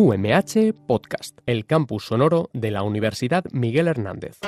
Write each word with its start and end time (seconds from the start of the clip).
UMH 0.00 0.74
Podcast, 0.86 1.40
el 1.44 1.66
campus 1.66 2.04
sonoro 2.04 2.50
de 2.52 2.70
la 2.70 2.84
Universidad 2.84 3.44
Miguel 3.50 3.88
Hernández. 3.88 4.38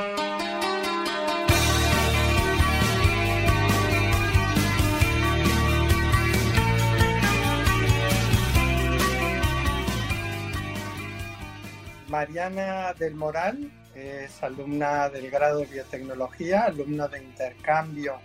Mariana 12.07 12.95
del 12.97 13.17
Moral 13.17 13.73
es 13.97 14.41
alumna 14.45 15.09
del 15.09 15.33
grado 15.33 15.59
de 15.59 15.67
biotecnología, 15.67 16.67
alumna 16.67 17.09
de 17.09 17.25
intercambio 17.25 18.21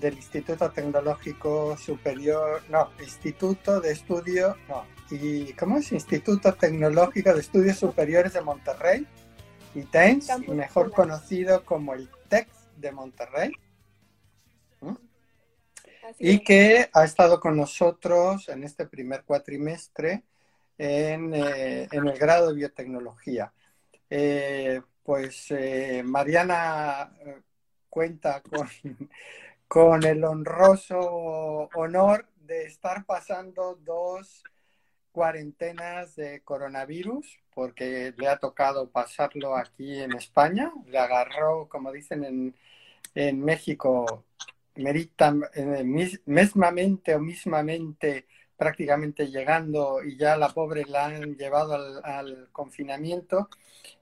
del 0.00 0.14
Instituto 0.14 0.70
Tecnológico 0.70 1.76
Superior, 1.76 2.62
no, 2.68 2.90
Instituto 3.00 3.80
de 3.80 3.90
Estudio, 3.90 4.56
no, 4.68 4.84
y 5.10 5.52
¿cómo 5.54 5.78
es? 5.78 5.92
Instituto 5.92 6.54
Tecnológico 6.54 7.32
de 7.34 7.40
Estudios 7.40 7.78
Superiores 7.78 8.32
de 8.32 8.40
Monterrey, 8.40 9.06
y 9.74 9.82
TENS, 9.82 10.48
mejor 10.48 10.90
conocido 10.92 11.64
como 11.64 11.94
el 11.94 12.08
TEC 12.28 12.48
de 12.76 12.92
Monterrey, 12.92 13.52
y 16.18 16.42
que 16.42 16.90
ha 16.92 17.04
estado 17.04 17.38
con 17.38 17.56
nosotros 17.56 18.48
en 18.48 18.64
este 18.64 18.86
primer 18.86 19.22
cuatrimestre 19.24 20.24
en, 20.76 21.34
eh, 21.34 21.88
en 21.90 22.08
el 22.08 22.18
grado 22.18 22.48
de 22.48 22.56
biotecnología. 22.56 23.52
Eh, 24.08 24.80
pues 25.04 25.46
eh, 25.50 26.02
Mariana 26.04 27.12
cuenta 27.88 28.40
con, 28.42 28.68
con 29.68 30.04
el 30.04 30.24
honroso 30.24 31.68
honor 31.74 32.26
de 32.40 32.64
estar 32.64 33.04
pasando 33.04 33.76
dos 33.76 34.42
cuarentenas 35.12 36.16
de 36.16 36.42
coronavirus, 36.42 37.38
porque 37.54 38.14
le 38.16 38.28
ha 38.28 38.38
tocado 38.38 38.90
pasarlo 38.90 39.56
aquí 39.56 40.00
en 40.00 40.12
España. 40.12 40.72
Le 40.86 40.98
agarró, 40.98 41.68
como 41.68 41.92
dicen 41.92 42.24
en, 42.24 42.54
en 43.14 43.44
México, 43.44 44.24
merita, 44.76 45.34
mesmamente 46.26 47.14
o 47.14 47.20
mismamente 47.20 48.26
prácticamente 48.60 49.30
llegando 49.30 50.04
y 50.04 50.18
ya 50.18 50.36
la 50.36 50.50
pobre 50.50 50.84
la 50.84 51.06
han 51.06 51.34
llevado 51.34 52.02
al, 52.04 52.50
confinamiento 52.52 53.48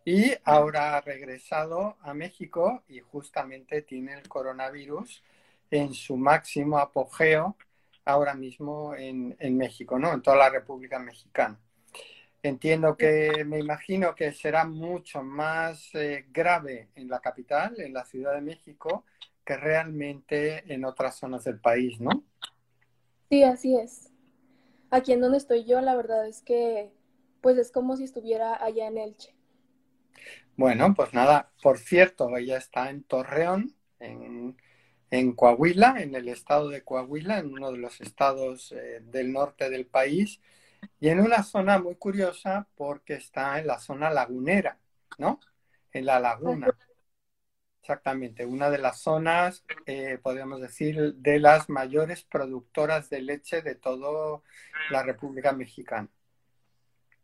y 0.05 0.33
ahora 0.43 0.97
ha 0.97 1.00
regresado 1.00 1.97
a 2.03 2.12
México 2.12 2.83
y 2.89 2.98
justamente 2.98 3.83
tiene 3.83 4.15
el 4.15 4.28
coronavirus 4.28 5.22
en 5.70 5.95
su 5.95 6.17
máximo 6.17 6.78
apogeo 6.78 7.56
ahora 8.09 8.34
mismo 8.34 8.95
en, 8.95 9.37
México, 9.56 9.98
¿no? 9.98 10.12
En 10.12 10.23
toda 10.23 10.37
la 10.37 10.51
República 10.51 10.98
Mexicana. 10.98 11.59
Entiendo 12.42 12.97
que, 12.97 13.45
me 13.45 13.59
imagino 13.59 14.15
que 14.15 14.33
será 14.33 14.65
mucho 14.65 15.23
más 15.23 15.95
eh, 15.95 16.27
grave 16.31 16.91
en 16.95 17.09
la 17.09 17.20
capital, 17.20 17.81
en 17.81 17.92
la 17.92 18.05
Ciudad 18.05 18.34
de 18.34 18.41
México, 18.41 19.05
que 19.45 19.56
realmente 19.56 20.73
en 20.73 20.84
otras 20.84 21.17
zonas 21.17 21.45
del 21.45 21.61
país, 21.61 22.00
¿no? 22.00 22.25
Sí, 23.28 23.42
así 23.42 23.77
es 23.77 24.11
aquí 24.91 25.12
en 25.12 25.20
donde 25.20 25.39
estoy 25.39 25.65
yo, 25.65 25.81
la 25.81 25.97
verdad 25.97 26.27
es 26.27 26.43
que 26.43 26.93
pues 27.41 27.56
es 27.59 27.70
como 27.70 27.97
si 27.97 28.05
estuviera 28.05 28.62
allá 28.62 28.89
en 28.89 28.98
Elche. 28.98 29.34
Bueno, 30.56 30.93
pues 30.95 31.15
nada, 31.15 31.53
por 31.62 31.78
cierto, 31.78 32.37
ella 32.37 32.56
está 32.56 32.91
en 32.91 33.05
Torreón, 33.05 33.77
en, 34.00 34.56
Coahuila, 35.34 35.97
en 35.98 36.14
el 36.14 36.28
estado 36.28 36.69
de 36.69 36.83
Coahuila, 36.83 37.39
en 37.39 37.53
uno 37.53 37.73
de 37.73 37.78
los 37.78 38.01
estados 38.01 38.73
eh, 38.73 39.01
del 39.03 39.33
norte 39.33 39.70
del 39.70 39.87
país, 39.87 40.41
y 41.00 41.09
en 41.09 41.20
una 41.20 41.42
zona 41.42 41.78
muy 41.78 41.97
curiosa 41.97 42.67
porque 42.77 43.15
está 43.15 43.59
en 43.59 43.67
la 43.67 43.78
zona 43.78 44.11
lagunera, 44.11 44.78
¿no? 45.19 45.41
En 45.92 46.06
la 46.06 46.20
laguna. 46.20 46.69
Exactamente, 47.81 48.44
una 48.44 48.69
de 48.69 48.78
las 48.78 49.00
zonas, 49.00 49.65
eh, 49.87 50.19
podríamos 50.22 50.60
decir, 50.60 51.15
de 51.15 51.38
las 51.38 51.71
mayores 51.71 52.22
productoras 52.22 53.09
de 53.09 53.22
leche 53.22 53.62
de 53.62 53.77
toda 53.77 54.43
la 54.91 55.03
República 55.03 55.53
Mexicana. 55.53 56.09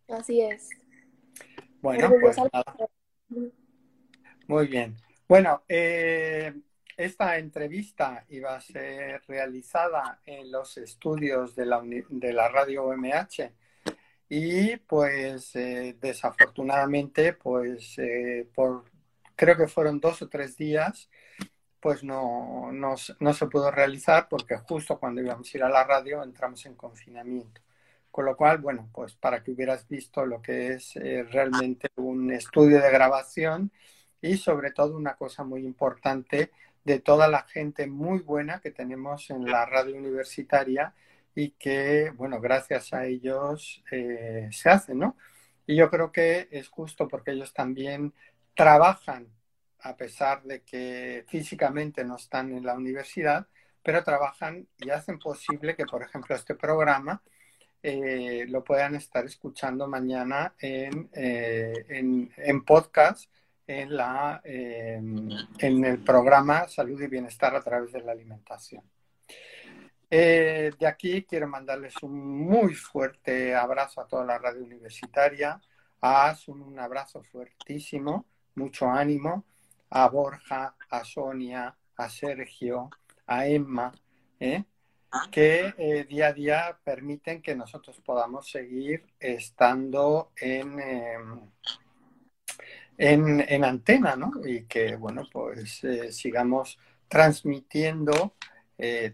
Así 0.08 0.40
es. 0.40 0.70
Bueno, 1.82 2.10
pues 2.18 2.38
nada. 2.38 2.64
Muy 4.46 4.66
bien. 4.68 4.96
Bueno, 5.28 5.64
eh, 5.68 6.54
esta 6.96 7.38
entrevista 7.38 8.24
iba 8.28 8.54
a 8.54 8.60
ser 8.60 9.22
realizada 9.26 10.20
en 10.24 10.50
los 10.50 10.76
estudios 10.78 11.54
de 11.56 11.66
la, 11.66 12.48
radio 12.48 12.84
OMH 12.84 13.52
y 14.28 14.76
pues 14.76 15.54
eh, 15.56 15.96
desafortunadamente 16.00 17.34
pues 17.34 17.96
por 18.54 18.84
creo 19.36 19.56
que 19.56 19.68
fueron 19.68 20.00
dos 20.00 20.22
o 20.22 20.28
tres 20.28 20.56
días, 20.56 21.08
pues 21.80 22.02
no, 22.02 22.70
no, 22.72 22.96
se 22.96 23.46
pudo 23.46 23.70
realizar 23.70 24.28
porque 24.28 24.56
justo 24.56 24.98
cuando 24.98 25.20
íbamos 25.20 25.52
a 25.52 25.56
ir 25.56 25.64
a 25.64 25.68
la 25.68 25.84
radio 25.84 26.22
entramos 26.22 26.64
en 26.66 26.74
confinamiento. 26.74 27.60
Con 28.10 28.26
lo 28.26 28.36
cual, 28.36 28.58
bueno, 28.58 28.88
pues 28.92 29.14
para 29.14 29.42
que 29.42 29.50
hubieras 29.50 29.88
visto 29.88 30.24
lo 30.24 30.40
que 30.40 30.74
es 30.74 30.96
eh, 30.96 31.24
realmente 31.24 31.88
un 31.96 32.30
estudio 32.30 32.80
de 32.80 32.90
grabación 32.90 33.72
y 34.20 34.36
sobre 34.36 34.70
todo 34.70 34.96
una 34.96 35.16
cosa 35.16 35.42
muy 35.44 35.64
importante 35.64 36.52
de 36.84 37.00
toda 37.00 37.28
la 37.28 37.42
gente 37.42 37.86
muy 37.86 38.20
buena 38.20 38.60
que 38.60 38.70
tenemos 38.70 39.30
en 39.30 39.46
la 39.46 39.66
radio 39.66 39.96
universitaria 39.96 40.94
y 41.34 41.50
que, 41.52 42.10
bueno, 42.16 42.40
gracias 42.40 42.92
a 42.92 43.06
ellos 43.06 43.82
eh, 43.90 44.48
se 44.52 44.70
hace, 44.70 44.94
¿no? 44.94 45.16
Y 45.66 45.76
yo 45.76 45.90
creo 45.90 46.12
que 46.12 46.48
es 46.50 46.68
justo 46.68 47.08
porque 47.08 47.32
ellos 47.32 47.52
también 47.54 48.14
trabajan, 48.54 49.28
a 49.80 49.96
pesar 49.96 50.42
de 50.44 50.62
que 50.62 51.24
físicamente 51.28 52.04
no 52.04 52.16
están 52.16 52.52
en 52.52 52.64
la 52.64 52.74
universidad, 52.74 53.48
pero 53.82 54.04
trabajan 54.04 54.66
y 54.78 54.90
hacen 54.90 55.18
posible 55.18 55.76
que, 55.76 55.86
por 55.86 56.02
ejemplo, 56.02 56.34
este 56.34 56.54
programa 56.54 57.22
eh, 57.82 58.46
lo 58.48 58.64
puedan 58.64 58.94
estar 58.94 59.26
escuchando 59.26 59.86
mañana 59.86 60.54
en, 60.58 61.10
eh, 61.12 61.84
en, 61.88 62.64
podcast 62.64 63.30
en, 63.66 63.96
la, 63.96 64.40
em, 64.44 65.28
en 65.58 65.84
el 65.84 65.98
programa 66.02 66.68
Salud 66.68 67.00
y 67.00 67.06
Bienestar 67.06 67.54
a 67.56 67.62
través 67.62 67.92
de 67.92 68.02
la 68.02 68.12
alimentación. 68.12 68.82
Eh, 70.10 70.70
de 70.78 70.86
aquí 70.86 71.24
quiero 71.24 71.48
mandarles 71.48 71.94
un 72.02 72.46
muy 72.46 72.74
fuerte 72.74 73.54
abrazo 73.54 74.00
a 74.00 74.06
toda 74.06 74.24
la 74.24 74.38
radio 74.38 74.62
universitaria, 74.62 75.60
a 76.00 76.28
Asun 76.28 76.60
un 76.60 76.78
abrazo 76.78 77.22
fuertísimo, 77.22 78.26
mucho 78.54 78.88
ánimo, 78.88 79.44
a 79.90 80.08
Borja, 80.08 80.76
a 80.90 81.04
Sonia, 81.04 81.74
a 81.96 82.08
Sergio, 82.08 82.90
a 83.26 83.46
Emma, 83.46 83.92
¿eh? 84.38 84.64
que 85.30 85.74
eh, 85.78 86.04
día 86.04 86.28
a 86.28 86.32
día 86.32 86.78
permiten 86.82 87.40
que 87.40 87.54
nosotros 87.54 88.00
podamos 88.00 88.50
seguir 88.50 89.06
estando 89.18 90.32
en, 90.36 91.52
em, 92.98 93.40
en, 93.40 93.64
antena, 93.64 94.16
¿no? 94.16 94.32
Y 94.44 94.64
que, 94.64 94.96
bueno, 94.96 95.22
pues 95.32 95.82
eh, 95.84 96.12
sigamos 96.12 96.78
transmitiendo 97.08 98.34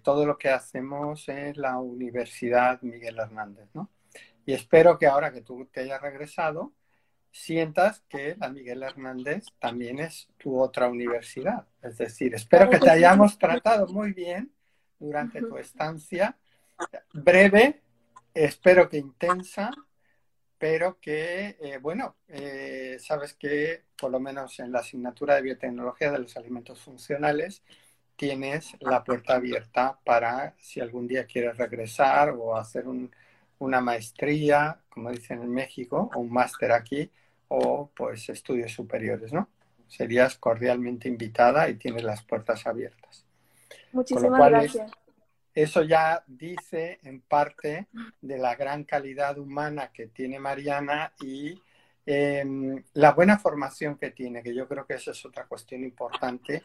todo 0.02 0.24
lo 0.24 0.38
que 0.38 0.48
hacemos 0.48 1.28
en 1.28 1.60
la 1.60 1.78
Universidad 1.78 2.80
Miguel 2.80 3.18
Hernández, 3.18 3.68
¿no? 3.74 3.90
Y 4.46 4.54
espero 4.54 4.98
que 4.98 5.06
ahora 5.06 5.32
que 5.32 5.42
tú 5.42 5.68
te 5.70 5.80
hayas 5.80 6.00
regresado, 6.00 6.72
sientas 7.30 8.02
que 8.08 8.36
la 8.38 8.48
Miguel 8.48 8.82
Hernández 8.82 9.44
también 9.58 10.00
es 10.00 10.28
tu 10.38 10.60
otra 10.60 10.88
universidad. 10.88 11.66
Es 11.82 11.98
decir, 11.98 12.34
espero 12.34 12.68
que 12.68 12.78
te 12.78 12.90
hayamos 12.90 13.38
tratado 13.38 13.86
muy 13.86 14.12
bien 14.12 14.52
durante 14.98 15.40
tu 15.40 15.56
estancia, 15.56 16.36
breve, 17.12 17.82
espero 18.34 18.88
que 18.88 18.98
intensa, 18.98 19.70
pero 20.60 21.00
que, 21.00 21.56
eh, 21.58 21.78
bueno, 21.80 22.16
eh, 22.28 22.98
sabes 23.00 23.32
que 23.32 23.84
por 23.98 24.10
lo 24.10 24.20
menos 24.20 24.60
en 24.60 24.70
la 24.70 24.80
asignatura 24.80 25.34
de 25.36 25.40
biotecnología 25.40 26.12
de 26.12 26.18
los 26.18 26.36
alimentos 26.36 26.78
funcionales 26.78 27.62
tienes 28.14 28.76
la 28.80 29.02
puerta 29.02 29.36
abierta 29.36 29.98
para 30.04 30.54
si 30.58 30.78
algún 30.80 31.08
día 31.08 31.24
quieres 31.24 31.56
regresar 31.56 32.34
o 32.38 32.58
hacer 32.58 32.84
una 33.58 33.80
maestría, 33.80 34.78
como 34.90 35.10
dicen 35.10 35.42
en 35.42 35.50
México, 35.50 36.10
o 36.14 36.20
un 36.20 36.30
máster 36.30 36.72
aquí, 36.72 37.10
o 37.48 37.90
pues 37.96 38.28
estudios 38.28 38.70
superiores, 38.70 39.32
¿no? 39.32 39.48
Serías 39.88 40.36
cordialmente 40.36 41.08
invitada 41.08 41.70
y 41.70 41.76
tienes 41.76 42.02
las 42.02 42.22
puertas 42.22 42.66
abiertas. 42.66 43.24
Muchísimas 43.92 44.50
gracias. 44.50 44.92
Eso 45.54 45.82
ya 45.82 46.22
dice 46.26 47.00
en 47.02 47.20
parte 47.20 47.88
de 48.20 48.38
la 48.38 48.54
gran 48.54 48.84
calidad 48.84 49.38
humana 49.38 49.90
que 49.92 50.06
tiene 50.06 50.38
Mariana 50.38 51.12
y 51.20 51.60
em, 52.06 52.82
la 52.94 53.12
buena 53.12 53.38
formación 53.38 53.96
que 53.96 54.10
tiene, 54.10 54.42
que 54.42 54.54
yo 54.54 54.68
creo 54.68 54.86
que 54.86 54.94
esa 54.94 55.10
es 55.10 55.24
otra 55.24 55.46
cuestión 55.46 55.82
importante 55.82 56.62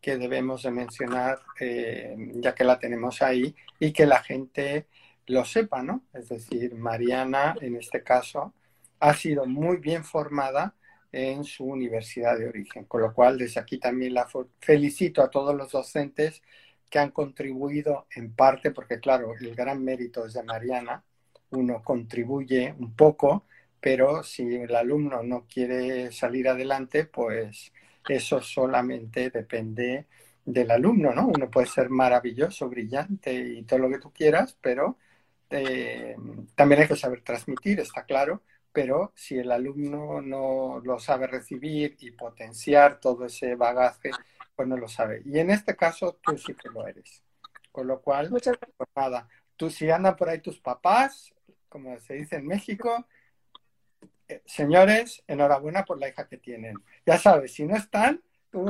que 0.00 0.16
debemos 0.16 0.62
de 0.62 0.70
mencionar 0.70 1.40
em, 1.58 2.40
ya 2.40 2.54
que 2.54 2.64
la 2.64 2.78
tenemos 2.78 3.20
ahí 3.22 3.54
y 3.80 3.92
que 3.92 4.06
la 4.06 4.22
gente 4.22 4.86
lo 5.26 5.44
sepa, 5.44 5.82
¿no? 5.82 6.04
Es 6.14 6.28
decir, 6.28 6.74
Mariana 6.74 7.56
en 7.60 7.76
este 7.76 8.02
caso 8.02 8.54
ha 9.00 9.14
sido 9.14 9.46
muy 9.46 9.76
bien 9.78 10.04
formada 10.04 10.74
en 11.12 11.44
su 11.44 11.64
universidad 11.64 12.38
de 12.38 12.48
origen. 12.48 12.84
Con 12.84 13.02
lo 13.02 13.12
cual, 13.12 13.38
desde 13.38 13.60
aquí 13.60 13.78
también 13.78 14.14
la 14.14 14.28
felicito 14.60 15.22
a 15.22 15.30
todos 15.30 15.54
los 15.54 15.72
docentes 15.72 16.42
que 16.90 16.98
han 16.98 17.10
contribuido 17.10 18.06
en 18.14 18.32
parte, 18.34 18.70
porque 18.70 19.00
claro, 19.00 19.34
el 19.40 19.54
gran 19.54 19.84
mérito 19.84 20.26
es 20.26 20.34
de 20.34 20.42
Mariana, 20.42 21.04
uno 21.50 21.82
contribuye 21.82 22.74
un 22.78 22.94
poco, 22.94 23.46
pero 23.80 24.22
si 24.22 24.54
el 24.54 24.74
alumno 24.74 25.22
no 25.22 25.46
quiere 25.46 26.12
salir 26.12 26.48
adelante, 26.48 27.04
pues 27.04 27.72
eso 28.08 28.40
solamente 28.40 29.30
depende 29.30 30.06
del 30.44 30.70
alumno, 30.70 31.12
¿no? 31.12 31.28
Uno 31.28 31.50
puede 31.50 31.66
ser 31.66 31.90
maravilloso, 31.90 32.68
brillante 32.68 33.32
y 33.34 33.62
todo 33.64 33.80
lo 33.80 33.90
que 33.90 33.98
tú 33.98 34.12
quieras, 34.12 34.56
pero 34.60 34.96
eh, 35.50 36.16
también 36.54 36.82
hay 36.82 36.88
que 36.88 36.96
saber 36.96 37.22
transmitir, 37.22 37.80
está 37.80 38.04
claro, 38.04 38.42
pero 38.72 39.12
si 39.14 39.38
el 39.38 39.50
alumno 39.52 40.20
no 40.20 40.80
lo 40.84 40.98
sabe 40.98 41.26
recibir 41.26 41.96
y 42.00 42.12
potenciar 42.12 43.00
todo 43.00 43.26
ese 43.26 43.54
bagaje, 43.56 44.10
pues 44.58 44.66
no 44.66 44.76
lo 44.76 44.88
sabe. 44.88 45.22
Y 45.24 45.38
en 45.38 45.50
este 45.50 45.76
caso 45.76 46.18
tú 46.20 46.36
sí 46.36 46.52
que 46.52 46.68
lo 46.68 46.84
eres. 46.84 47.22
Con 47.70 47.86
lo 47.86 48.02
cual, 48.02 48.28
pues 48.28 48.50
nada, 48.96 49.28
tú 49.56 49.70
si 49.70 49.88
andan 49.88 50.16
por 50.16 50.28
ahí 50.28 50.40
tus 50.40 50.58
papás, 50.58 51.32
como 51.68 51.96
se 52.00 52.14
dice 52.14 52.34
en 52.34 52.46
México, 52.48 53.06
eh, 54.26 54.42
señores, 54.46 55.22
enhorabuena 55.28 55.84
por 55.84 56.00
la 56.00 56.08
hija 56.08 56.26
que 56.26 56.38
tienen. 56.38 56.74
Ya 57.06 57.18
sabes, 57.18 57.54
si 57.54 57.66
no 57.66 57.76
están, 57.76 58.20
tú 58.50 58.66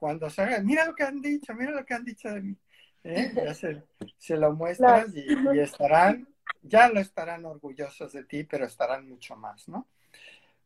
cuando 0.00 0.28
salgan, 0.28 0.66
mira 0.66 0.84
lo 0.84 0.96
que 0.96 1.04
han 1.04 1.22
dicho, 1.22 1.54
mira 1.54 1.70
lo 1.70 1.86
que 1.86 1.94
han 1.94 2.04
dicho 2.04 2.28
de 2.28 2.40
mí. 2.40 2.56
¿eh? 3.04 3.30
Ya 3.32 3.54
se, 3.54 4.36
lo 4.36 4.52
muestras 4.54 5.14
y, 5.14 5.24
y 5.54 5.60
estarán 5.60 6.26
ya 6.62 6.88
lo 6.88 6.98
estarán 6.98 7.44
orgullosos 7.44 8.12
de 8.12 8.24
ti, 8.24 8.42
pero 8.42 8.66
estarán 8.66 9.08
mucho 9.08 9.36
más, 9.36 9.68
¿no? 9.68 9.86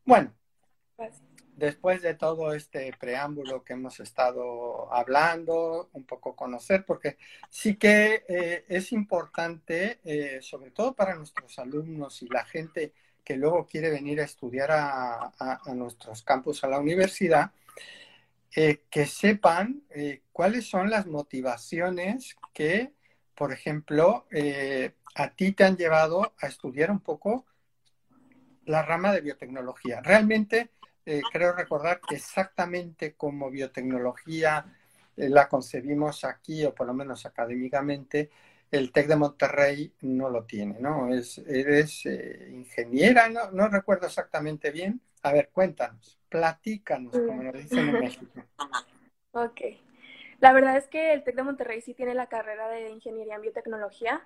Bueno, 0.07 0.33
después 1.57 2.03
de 2.03 2.15
todo 2.15 2.55
este 2.55 2.93
preámbulo 2.99 3.63
que 3.63 3.75
hemos 3.75 4.01
estado 4.01 4.93
hablando, 4.93 5.91
un 5.93 6.05
poco 6.05 6.35
conocer, 6.35 6.85
porque 6.85 7.19
sí 7.51 7.77
que 7.77 8.25
eh, 8.29 8.65
es 8.69 8.93
importante, 8.93 10.01
eh, 10.05 10.41
sobre 10.41 10.71
todo 10.71 10.95
para 10.95 11.15
nuestros 11.15 11.59
alumnos 11.59 12.23
y 12.23 12.29
la 12.29 12.45
gente 12.45 12.93
que 13.25 13.37
luego 13.37 13.67
quiere 13.67 13.91
venir 13.91 14.21
a 14.21 14.25
estudiar 14.25 14.71
a, 14.73 15.61
nuestros 15.75 16.23
campus, 16.23 16.65
a 16.65 16.69
la 16.69 16.81
universidad, 16.81 17.53
eh, 18.55 18.83
que 18.91 19.07
sepan 19.07 19.85
cuáles 20.33 20.69
son 20.69 20.91
las 20.91 21.07
motivaciones 21.07 22.37
que, 22.53 22.93
por 23.37 23.53
ejemplo, 23.53 24.27
a 25.15 25.29
ti 25.31 25.53
te 25.53 25.65
han 25.65 25.77
llevado 25.77 26.35
a 26.41 26.47
estudiar 26.49 26.91
un 26.91 26.99
poco 26.99 27.47
la 28.65 28.83
rama 28.83 29.13
de 29.13 29.21
biotecnología. 29.21 30.01
Realmente 30.01 30.71
eh, 31.05 31.23
creo 31.33 31.53
recordar 31.53 32.01
que 32.01 32.17
exactamente 32.17 33.15
como 33.15 33.51
biotecnología 33.51 34.65
eh, 35.17 35.29
la 35.29 35.49
concebimos 35.49 36.25
aquí, 36.25 36.65
o 36.65 36.75
por 36.75 36.87
lo 36.87 36.95
menos 36.95 37.27
académicamente, 37.27 38.31
el 38.71 38.91
TEC 38.91 39.07
de 39.07 39.17
Monterrey 39.17 39.93
no 40.01 40.31
lo 40.31 40.45
tiene, 40.45 40.79
¿no? 40.81 41.13
Es, 41.15 41.39
eres 41.39 42.07
eh, 42.07 42.49
ingeniera, 42.53 43.29
¿no? 43.29 43.51
no 43.51 43.69
recuerdo 43.69 44.07
exactamente 44.07 44.71
bien. 44.71 45.01
A 45.23 45.33
ver, 45.33 45.51
cuéntanos, 45.53 46.19
platícanos, 46.29 47.13
como 47.13 47.43
nos 47.43 47.55
dicen 47.55 47.89
en 47.89 48.01
México. 48.01 48.43
Ok. 49.35 49.63
La 50.41 50.53
verdad 50.53 50.77
es 50.77 50.89
que 50.89 51.15
el 51.15 51.25
TEC 51.25 51.37
de 51.37 51.43
Monterrey 51.43 51.81
sí 51.81 51.95
tiene 51.95 52.15
la 52.15 52.27
carrera 52.27 52.69
de 52.69 52.91
Ingeniería 52.91 53.37
en 53.37 53.41
Biotecnología, 53.41 54.23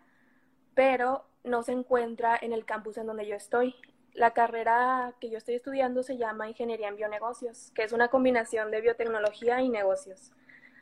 pero 0.75 1.27
no 1.45 1.63
se 1.63 1.71
encuentra 1.73 2.37
en 2.41 2.53
el 2.53 2.65
campus 2.65 2.97
en 2.99 3.07
donde 3.07 3.27
yo 3.27 3.37
estoy. 3.37 3.77
La 4.17 4.33
carrera 4.33 5.13
que 5.21 5.29
yo 5.29 5.37
estoy 5.37 5.57
estudiando 5.57 6.03
se 6.03 6.17
llama 6.17 6.49
Ingeniería 6.49 6.89
en 6.89 6.97
Bionegocios, 6.97 7.71
que 7.75 7.83
es 7.83 7.93
una 7.93 8.09
combinación 8.09 8.71
de 8.71 8.81
biotecnología 8.81 9.61
y 9.61 9.69
negocios. 9.69 10.33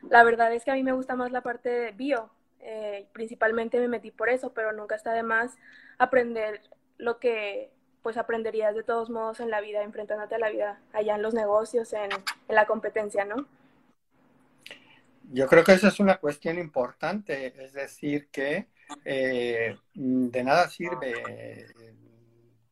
La 0.09 0.23
verdad 0.23 0.53
es 0.53 0.63
que 0.63 0.71
a 0.71 0.75
mí 0.75 0.83
me 0.83 0.93
gusta 0.93 1.17
más 1.17 1.33
la 1.33 1.41
parte 1.41 1.67
de 1.67 1.91
bio, 1.91 2.29
eh, 2.61 3.07
principalmente 3.11 3.77
me 3.77 3.89
metí 3.89 4.09
por 4.09 4.29
eso, 4.29 4.53
pero 4.53 4.71
nunca 4.71 4.95
está 4.95 5.11
de 5.11 5.23
más 5.23 5.57
aprender 5.97 6.61
lo 6.97 7.19
que 7.19 7.71
pues 8.01 8.15
aprenderías 8.15 8.73
de 8.73 8.83
todos 8.83 9.09
modos 9.09 9.41
en 9.41 9.49
la 9.49 9.59
vida, 9.59 9.83
enfrentándote 9.83 10.35
a 10.35 10.39
la 10.39 10.49
vida 10.49 10.79
allá 10.93 11.15
en 11.15 11.21
los 11.21 11.33
negocios, 11.33 11.91
en, 11.91 12.09
la 12.47 12.65
competencia, 12.65 13.25
¿no? 13.25 13.47
Yo 15.33 15.47
creo 15.47 15.63
que 15.65 15.73
esa 15.73 15.89
es 15.89 15.99
una 15.99 16.17
cuestión 16.17 16.57
importante, 16.57 17.53
es 17.65 17.73
decir, 17.73 18.29
que 18.31 18.67
eh, 19.03 19.75
de 19.93 20.43
nada 20.43 20.69
sirve 20.69 21.65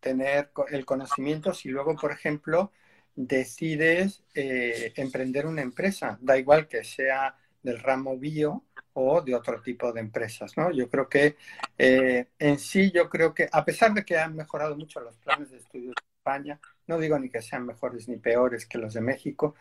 tener 0.04 0.52
el 0.70 0.86
conocimiento 0.86 1.54
si 1.54 1.70
luego, 1.70 1.96
por 1.96 2.12
ejemplo, 2.12 2.72
decides 3.16 4.24
eh, 4.36 4.92
emprender 4.98 5.48
una 5.48 5.62
empresa. 5.62 6.20
Da 6.22 6.38
igual 6.38 6.68
que 6.68 6.84
sea 6.84 7.36
del 7.64 7.80
ramo 7.80 8.18
bio 8.18 8.66
o 8.92 9.22
de 9.22 9.34
otro 9.34 9.62
tipo 9.62 9.92
de 9.94 10.02
empresas, 10.02 10.56
¿no? 10.58 10.70
Yo 10.72 10.90
creo 10.90 11.08
que 11.08 11.38
eh, 11.78 12.28
en 12.38 12.60
sí, 12.60 12.92
yo 12.92 13.10
creo 13.10 13.34
que 13.34 13.48
a 13.52 13.64
pesar 13.64 13.94
de 13.94 14.04
que 14.04 14.18
han 14.18 14.36
mejorado 14.36 14.76
mucho 14.76 15.00
los 15.00 15.18
planes 15.18 15.50
de 15.50 15.58
estudios 15.58 15.96
de 15.96 16.18
España, 16.18 16.60
no 16.86 17.00
digo 17.00 17.18
ni 17.18 17.30
que 17.30 17.42
sean 17.42 17.66
mejores 17.66 18.08
ni 18.10 18.18
peores 18.18 18.68
que 18.68 18.78
los 18.78 18.94
de 18.94 19.02
México, 19.02 19.56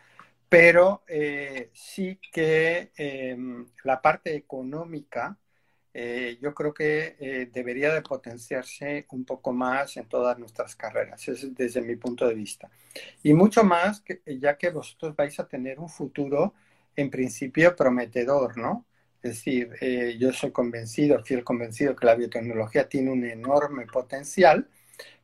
pero 0.49 1.03
sí 1.73 2.19
que 2.31 2.91
la 3.83 4.01
parte 4.01 4.35
económica 4.35 5.39
eh, 5.95 6.39
yo 6.41 6.55
creo 6.55 6.73
que 6.73 7.15
eh, 7.19 7.49
debería 7.53 7.93
de 7.93 8.01
potenciarse 8.01 9.05
un 9.11 9.25
poco 9.25 9.53
más 9.53 9.95
en 9.97 10.07
todas 10.07 10.39
nuestras 10.39 10.75
carreras, 10.75 11.27
es 11.27 11.53
desde 11.53 11.81
mi 11.81 11.95
punto 11.95 12.27
de 12.27 12.33
vista. 12.33 12.69
Y 13.21 13.33
mucho 13.33 13.63
más, 13.63 14.01
que, 14.01 14.21
ya 14.25 14.57
que 14.57 14.71
vosotros 14.71 15.15
vais 15.15 15.39
a 15.39 15.47
tener 15.47 15.79
un 15.79 15.89
futuro 15.89 16.55
en 16.95 17.11
principio 17.11 17.75
prometedor, 17.75 18.57
¿no? 18.57 18.87
Es 19.21 19.31
decir, 19.35 19.69
eh, 19.81 20.17
yo 20.19 20.33
soy 20.33 20.51
convencido, 20.51 21.23
fiel 21.23 21.43
convencido 21.43 21.95
que 21.95 22.07
la 22.07 22.15
biotecnología 22.15 22.89
tiene 22.89 23.11
un 23.11 23.23
enorme 23.23 23.85
potencial, 23.85 24.67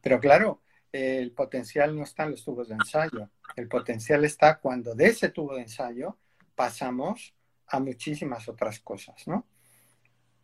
pero 0.01 0.19
claro, 0.19 0.61
el 0.91 1.31
potencial 1.31 1.95
no 1.95 2.03
está 2.03 2.23
en 2.23 2.31
los 2.31 2.43
tubos 2.43 2.69
de 2.69 2.75
ensayo, 2.75 3.29
el 3.55 3.67
potencial 3.67 4.23
está 4.23 4.59
cuando 4.59 4.95
de 4.95 5.07
ese 5.07 5.29
tubo 5.29 5.55
de 5.55 5.63
ensayo 5.63 6.17
pasamos 6.55 7.35
a 7.67 7.79
muchísimas 7.79 8.47
otras 8.47 8.79
cosas, 8.79 9.27
¿no? 9.27 9.45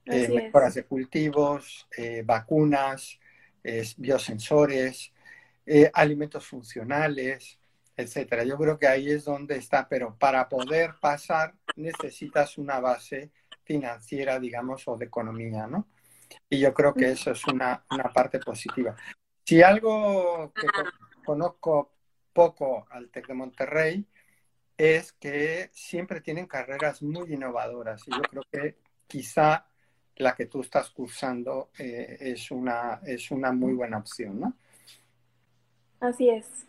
Eh, 0.05 0.29
mejoras 0.29 0.75
de 0.75 0.85
cultivos, 0.85 1.87
eh, 1.97 2.23
vacunas, 2.25 3.19
biosensores, 3.97 5.11
eh, 5.65 5.89
alimentos 5.93 6.45
funcionales, 6.45 7.57
etcétera. 7.97 8.43
Yo 8.43 8.57
creo 8.57 8.77
que 8.77 8.87
ahí 8.87 9.09
es 9.09 9.25
donde 9.25 9.57
está, 9.57 9.89
pero 9.89 10.15
para 10.17 10.47
poder 10.47 10.95
pasar 11.01 11.55
necesitas 11.75 12.57
una 12.59 12.79
base 12.79 13.31
financiera, 13.63 14.39
digamos, 14.39 14.87
o 14.87 14.95
de 14.95 15.05
economía, 15.05 15.65
¿no? 15.65 15.87
Y 16.49 16.59
yo 16.59 16.73
creo 16.73 16.93
que 16.93 17.11
eso 17.11 17.31
es 17.31 17.45
una, 17.47 17.83
una 17.89 18.11
parte 18.13 18.39
positiva. 18.39 18.95
Si 19.43 19.63
algo 19.63 20.53
que 20.53 20.67
conozco 21.25 21.93
poco 22.31 22.85
al 22.91 23.09
TEC 23.09 23.27
de 23.27 23.33
Monterrey 23.33 24.05
es 24.77 25.13
que 25.13 25.69
siempre 25.73 26.21
tienen 26.21 26.45
carreras 26.47 27.01
muy 27.01 27.33
innovadoras 27.33 28.03
y 28.07 28.11
yo 28.11 28.21
creo 28.21 28.43
que 28.51 28.77
quizá 29.07 29.67
la 30.17 30.35
que 30.35 30.45
tú 30.45 30.61
estás 30.61 30.89
cursando 30.89 31.69
eh, 31.77 32.17
es, 32.19 32.51
una, 32.51 33.01
es 33.05 33.31
una 33.31 33.51
muy 33.51 33.73
buena 33.73 33.97
opción, 33.97 34.39
¿no? 34.39 34.53
Así 35.99 36.29
es. 36.29 36.65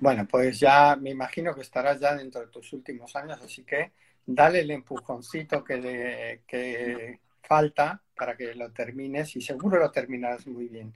Bueno, 0.00 0.26
pues 0.28 0.60
ya 0.60 0.96
me 0.96 1.10
imagino 1.10 1.54
que 1.54 1.62
estarás 1.62 2.00
ya 2.00 2.14
dentro 2.14 2.40
de 2.40 2.48
tus 2.48 2.72
últimos 2.72 3.14
años, 3.16 3.40
así 3.42 3.64
que 3.64 3.92
dale 4.24 4.60
el 4.60 4.70
empujoncito 4.70 5.64
que, 5.64 6.42
que 6.46 7.20
falta 7.42 8.02
para 8.14 8.36
que 8.36 8.54
lo 8.54 8.70
termines 8.72 9.34
y 9.36 9.40
seguro 9.40 9.78
lo 9.78 9.90
terminarás 9.90 10.46
muy 10.46 10.68
bien. 10.68 10.92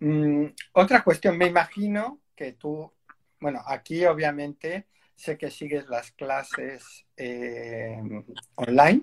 Mm, 0.00 0.46
otra 0.72 1.04
cuestión, 1.04 1.38
me 1.38 1.46
imagino 1.46 2.20
que 2.34 2.52
tú, 2.52 2.92
bueno, 3.38 3.62
aquí 3.66 4.04
obviamente 4.06 4.86
sé 5.14 5.36
que 5.36 5.50
sigues 5.50 5.86
las 5.88 6.10
clases 6.12 7.06
eh, 7.16 8.00
online, 8.54 9.02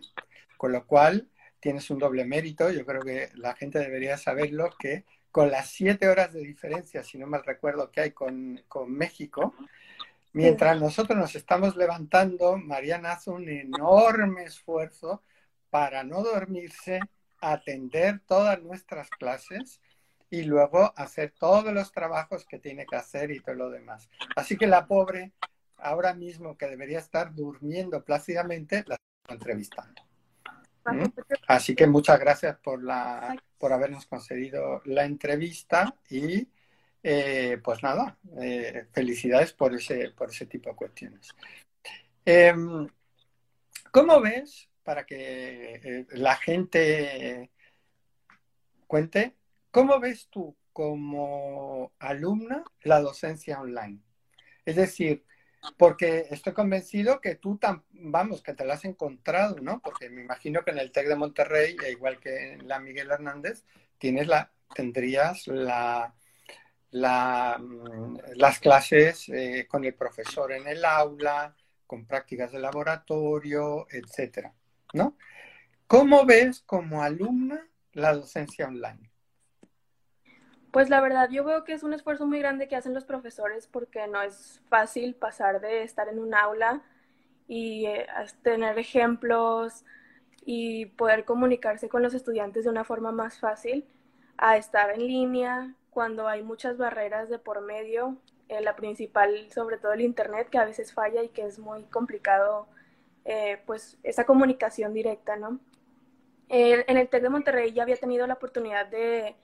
con 0.57 0.72
lo 0.72 0.86
cual 0.86 1.29
tienes 1.60 1.90
un 1.90 2.00
doble 2.00 2.26
mérito. 2.26 2.70
Yo 2.72 2.86
creo 2.86 3.02
que 3.02 3.30
la 3.36 3.56
gente 3.56 3.80
debería 3.80 4.18
saberlo, 4.18 4.70
que 4.78 5.06
con 5.32 5.52
las 5.52 5.70
siete 5.70 6.08
horas 6.08 6.34
de 6.34 6.42
diferencia, 6.42 7.04
si 7.04 7.18
no 7.18 7.28
mal 7.28 7.44
recuerdo, 7.44 7.92
que 7.92 8.02
hay 8.02 8.12
con, 8.12 8.64
México, 8.88 9.54
mientras 10.34 10.80
nosotros 10.80 11.18
nos 11.18 11.36
estamos 11.36 11.76
levantando, 11.76 12.58
Mariana 12.58 13.14
hace 13.14 13.30
un 13.30 13.48
enorme 13.48 14.44
esfuerzo 14.44 15.24
para 15.70 16.04
no 16.04 16.24
dormirse, 16.24 17.00
atender 17.40 18.22
todas 18.26 18.62
nuestras 18.64 19.10
clases 19.10 19.80
y 20.30 20.44
luego 20.44 20.92
hacer 20.96 21.34
todos 21.38 21.72
los 21.72 21.92
trabajos 21.92 22.46
que 22.46 22.60
tiene 22.60 22.86
que 22.86 22.96
hacer 22.96 23.32
y 23.32 23.40
todo 23.40 23.56
lo 23.56 23.70
demás. 23.70 24.10
Así 24.36 24.58
que 24.58 24.68
la 24.68 24.88
pobre, 24.88 25.34
ahora 25.78 26.14
mismo 26.14 26.58
que 26.58 26.68
debería 26.68 27.00
estar 27.00 27.34
durmiendo 27.34 28.04
plácidamente, 28.04 28.84
la 28.88 28.96
estoy 28.96 29.36
entrevistando. 29.36 30.07
Así 31.48 31.75
que 31.75 31.88
muchas 31.88 32.20
gracias 32.20 32.58
por, 32.58 32.84
la, 32.84 33.36
por 33.58 33.74
habernos 33.74 34.06
concedido 34.06 34.82
la 34.86 35.06
entrevista 35.06 35.96
y 36.10 36.48
eh, 37.03 37.60
pues 37.63 37.82
nada, 37.84 38.17
eh, 38.41 38.88
felicidades 38.91 39.53
por 39.53 39.74
ese, 39.74 40.12
por 40.12 40.29
ese 40.29 40.46
tipo 40.46 40.70
de 40.70 40.75
cuestiones. 40.75 41.29
Em, 42.25 42.88
¿Cómo 43.91 44.20
ves, 44.20 44.70
para 44.84 45.06
que 45.06 46.06
la 46.12 46.36
gente 46.36 47.51
cuente, 48.86 49.36
cómo 49.72 50.00
ves 50.00 50.27
tú 50.29 50.56
como 50.74 51.94
alumna 52.00 52.63
la 52.82 53.00
docencia 53.00 53.62
online? 53.62 54.01
Es 54.65 54.75
decir, 54.75 55.25
porque 55.78 56.28
estoy 56.30 56.54
convencido 56.54 57.20
que 57.20 57.36
tú, 57.36 57.60
vamos, 57.92 58.42
que 58.42 58.54
te 58.54 58.66
la 58.66 58.76
has 58.76 58.86
encontrado, 58.86 59.58
¿no? 59.62 59.80
Porque 59.80 60.10
me 60.10 60.22
imagino 60.22 60.64
que 60.64 60.72
en 60.72 60.80
el 60.80 60.92
TEC 60.92 61.08
de 61.08 61.16
Monterrey, 61.16 61.76
e 61.84 61.92
igual 61.92 62.20
que 62.20 62.54
en 62.54 62.68
la 62.68 62.80
Miguel 62.80 63.12
Hernández, 63.12 63.64
tienes 63.98 64.28
la, 64.28 64.52
tendrías 64.74 65.48
la, 65.48 66.14
la, 66.92 67.58
mm, 67.60 68.18
las 68.36 68.60
clases 68.60 69.30
eh, 69.30 69.68
con 69.70 69.84
el 69.84 69.94
profesor 69.94 70.52
en 70.52 70.68
el 70.68 70.86
aula, 70.86 71.56
con 71.86 72.06
prácticas 72.06 72.52
de 72.52 72.60
laboratorio, 72.60 73.88
etcétera, 73.90 74.54
¿no? 74.94 75.18
¿Cómo 75.88 76.26
ves 76.26 76.62
como 76.62 77.02
alumna 77.02 77.66
la 77.94 78.14
docencia 78.14 78.68
online? 78.68 79.10
Pues 80.77 80.91
la 80.91 81.01
verdad, 81.01 81.31
yo 81.31 81.43
veo 81.43 81.63
que 81.63 81.74
es 81.74 81.81
un 81.81 81.96
esfuerzo 81.96 82.27
muy 82.27 82.38
grande 82.38 82.67
que 82.67 82.75
hacen 82.75 82.93
los 82.93 83.03
profesores 83.03 83.65
porque 83.65 84.05
no 84.05 84.22
es 84.22 84.62
fácil 84.69 85.15
pasar 85.15 85.60
de 85.60 85.81
estar 85.81 86.07
en 86.07 86.19
un 86.19 86.36
aula 86.36 86.84
y 87.48 87.88
eh, 87.88 88.05
tener 88.43 88.77
ejemplos 88.77 89.86
y 90.46 90.86
poder 90.86 91.25
comunicarse 91.25 91.89
con 91.89 92.03
los 92.03 92.13
estudiantes 92.13 92.63
de 92.63 92.69
una 92.69 92.84
forma 92.84 93.12
más 93.12 93.39
fácil 93.39 93.88
a 94.38 94.55
estar 94.57 94.91
en 94.91 95.07
línea 95.07 95.74
cuando 95.89 96.27
hay 96.27 96.43
muchas 96.43 96.77
barreras 96.77 97.27
de 97.27 97.39
por 97.39 97.62
medio, 97.62 98.15
eh, 98.48 98.62
la 98.62 98.75
principal 98.75 99.50
sobre 99.51 99.79
todo 99.79 99.93
el 99.93 100.01
internet 100.01 100.48
que 100.48 100.60
a 100.60 100.65
veces 100.65 100.93
falla 100.93 101.24
y 101.24 101.29
que 101.29 101.48
es 101.48 101.57
muy 101.57 101.86
complicado 101.86 102.67
eh, 103.25 103.63
pues 103.65 103.98
esa 104.03 104.25
comunicación 104.27 104.93
directa, 104.93 105.38
¿no? 105.38 105.60
en 106.50 106.98
el 106.98 107.10
TEC 107.10 107.24
de 107.24 107.29
Monterrey 107.29 107.74
ya 107.74 107.81
había 107.81 107.98
tenido 107.98 108.27
la 108.27 108.36
oportunidad 108.36 108.86
de 108.86 109.36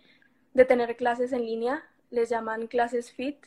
de 0.53 0.65
tener 0.65 0.95
clases 0.95 1.33
en 1.33 1.45
línea, 1.45 1.83
les 2.10 2.29
llaman 2.29 2.67
clases 2.67 3.12
FIT, 3.12 3.45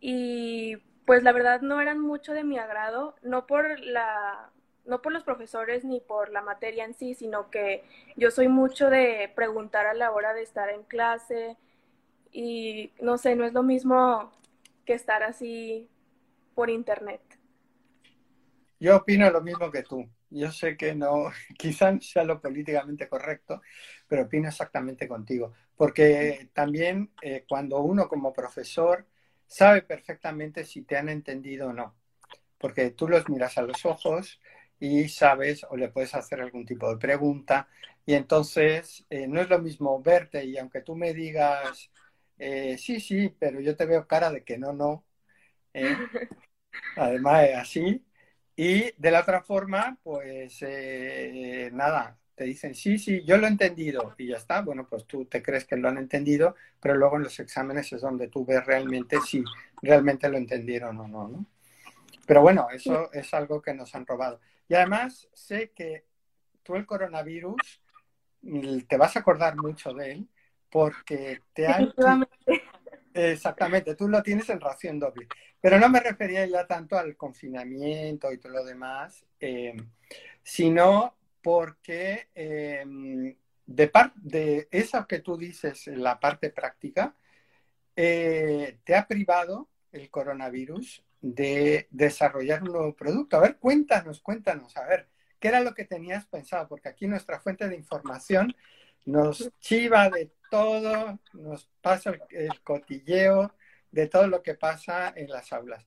y 0.00 0.76
pues 1.06 1.22
la 1.22 1.32
verdad 1.32 1.60
no 1.60 1.80
eran 1.80 2.00
mucho 2.00 2.32
de 2.32 2.44
mi 2.44 2.58
agrado, 2.58 3.16
no 3.22 3.46
por 3.46 3.80
la 3.80 4.50
no 4.84 5.00
por 5.00 5.12
los 5.12 5.24
profesores 5.24 5.82
ni 5.84 6.00
por 6.00 6.30
la 6.30 6.42
materia 6.42 6.84
en 6.84 6.94
sí, 6.94 7.14
sino 7.14 7.50
que 7.50 7.84
yo 8.16 8.30
soy 8.30 8.48
mucho 8.48 8.90
de 8.90 9.32
preguntar 9.34 9.86
a 9.86 9.94
la 9.94 10.12
hora 10.12 10.34
de 10.34 10.42
estar 10.42 10.68
en 10.68 10.82
clase 10.82 11.56
y 12.30 12.92
no 13.00 13.16
sé, 13.16 13.34
no 13.34 13.44
es 13.44 13.54
lo 13.54 13.62
mismo 13.62 14.30
que 14.84 14.92
estar 14.92 15.22
así 15.22 15.88
por 16.54 16.68
internet. 16.68 17.22
Yo 18.78 18.96
opino 18.96 19.30
lo 19.30 19.40
mismo 19.40 19.70
que 19.70 19.82
tú. 19.82 20.06
Yo 20.34 20.50
sé 20.52 20.76
que 20.76 20.94
no, 20.94 21.26
quizás 21.58 22.04
sea 22.06 22.24
lo 22.24 22.40
políticamente 22.40 23.08
correcto, 23.08 23.62
pero 24.08 24.22
opino 24.24 24.48
exactamente 24.48 25.08
contigo. 25.08 25.52
Porque 25.76 26.50
también 26.52 27.12
eh, 27.22 27.44
cuando 27.48 27.80
uno 27.80 28.08
como 28.08 28.32
profesor 28.32 29.06
sabe 29.46 29.82
perfectamente 29.82 30.64
si 30.64 30.82
te 30.82 30.96
han 30.96 31.08
entendido 31.08 31.68
o 31.68 31.72
no, 31.72 31.94
porque 32.58 32.90
tú 32.90 33.08
los 33.08 33.28
miras 33.28 33.58
a 33.58 33.62
los 33.62 33.84
ojos 33.86 34.40
y 34.80 35.08
sabes 35.08 35.64
o 35.70 35.76
le 35.76 35.88
puedes 35.88 36.14
hacer 36.14 36.40
algún 36.40 36.66
tipo 36.66 36.90
de 36.90 36.98
pregunta. 36.98 37.68
Y 38.06 38.14
entonces 38.14 39.06
eh, 39.10 39.26
no 39.28 39.40
es 39.40 39.48
lo 39.50 39.58
mismo 39.60 40.02
verte 40.02 40.44
y 40.44 40.58
aunque 40.58 40.82
tú 40.82 40.96
me 40.96 41.14
digas 41.14 41.90
eh, 42.38 42.78
sí, 42.78 43.00
sí, 43.00 43.30
pero 43.38 43.60
yo 43.60 43.76
te 43.76 43.86
veo 43.86 44.06
cara 44.08 44.30
de 44.32 44.44
que 44.44 44.58
no, 44.58 44.72
no, 44.72 45.04
además 46.96 47.44
es 47.48 47.56
así. 47.56 48.04
Y 48.56 48.92
de 48.96 49.10
la 49.10 49.20
otra 49.20 49.42
forma, 49.42 49.98
pues 50.02 50.60
nada, 51.72 52.16
te 52.34 52.44
dicen, 52.44 52.74
sí, 52.74 52.98
sí, 52.98 53.22
yo 53.24 53.36
lo 53.36 53.46
he 53.46 53.50
entendido 53.50 54.14
y 54.18 54.28
ya 54.28 54.36
está. 54.36 54.62
Bueno, 54.62 54.86
pues 54.88 55.06
tú 55.06 55.24
te 55.26 55.42
crees 55.42 55.64
que 55.64 55.76
lo 55.76 55.88
han 55.88 55.98
entendido, 55.98 56.54
pero 56.80 56.94
luego 56.94 57.16
en 57.16 57.24
los 57.24 57.38
exámenes 57.40 57.92
es 57.92 58.00
donde 58.00 58.28
tú 58.28 58.44
ves 58.44 58.64
realmente 58.64 59.20
si 59.20 59.44
realmente 59.82 60.28
lo 60.28 60.36
entendieron 60.36 60.98
o 60.98 61.08
no, 61.08 61.28
¿no? 61.28 61.46
Pero 62.26 62.42
bueno, 62.42 62.68
eso 62.72 63.12
es 63.12 63.32
algo 63.34 63.60
que 63.60 63.74
nos 63.74 63.94
han 63.94 64.06
robado. 64.06 64.40
Y 64.68 64.74
además 64.74 65.28
sé 65.32 65.70
que 65.70 66.04
tú 66.62 66.74
el 66.74 66.86
coronavirus 66.86 67.82
mm, 68.42 68.78
te 68.88 68.96
vas 68.96 69.16
a 69.16 69.20
acordar 69.20 69.56
mucho 69.56 69.92
de 69.92 70.12
él 70.12 70.28
porque 70.70 71.40
te 71.52 71.66
han... 71.66 71.92
Exactamente, 73.14 73.94
tú 73.94 74.08
lo 74.08 74.22
tienes 74.24 74.48
en 74.50 74.60
ración 74.60 74.98
doble. 74.98 75.28
Pero 75.60 75.78
no 75.78 75.88
me 75.88 76.00
refería 76.00 76.44
ya 76.46 76.66
tanto 76.66 76.98
al 76.98 77.16
confinamiento 77.16 78.32
y 78.32 78.38
todo 78.38 78.52
lo 78.52 78.64
demás, 78.64 79.24
eh, 79.38 79.76
sino 80.42 81.16
porque 81.40 82.28
em, 82.34 83.36
de, 83.66 83.92
de 84.16 84.68
eso 84.70 85.06
que 85.06 85.20
tú 85.20 85.36
dices, 85.36 85.86
la 85.86 86.18
parte 86.18 86.50
práctica, 86.50 87.14
eh, 87.96 88.78
te 88.84 88.96
ha 88.96 89.06
privado 89.06 89.68
el 89.92 90.10
coronavirus 90.10 91.04
de 91.20 91.86
desarrollar 91.90 92.62
un 92.64 92.72
nuevo 92.72 92.94
producto. 92.96 93.36
A 93.36 93.40
ver, 93.40 93.58
cuéntanos, 93.58 94.20
cuéntanos, 94.20 94.76
a 94.76 94.86
ver, 94.86 95.08
¿qué 95.38 95.48
era 95.48 95.60
lo 95.60 95.72
que 95.74 95.84
tenías 95.84 96.26
pensado? 96.26 96.66
Porque 96.68 96.88
aquí 96.88 97.06
nuestra 97.06 97.38
fuente 97.38 97.68
de 97.68 97.76
información 97.76 98.54
nos 99.04 99.50
chiva 99.60 100.10
de 100.10 100.30
todo, 100.54 101.18
nos 101.32 101.68
pasa 101.80 102.12
el, 102.30 102.62
cotilleo 102.62 103.52
de 103.90 104.06
todo 104.06 104.28
lo 104.28 104.40
que 104.40 104.54
pasa 104.54 105.12
en 105.16 105.28
las 105.28 105.52
aulas. 105.52 105.84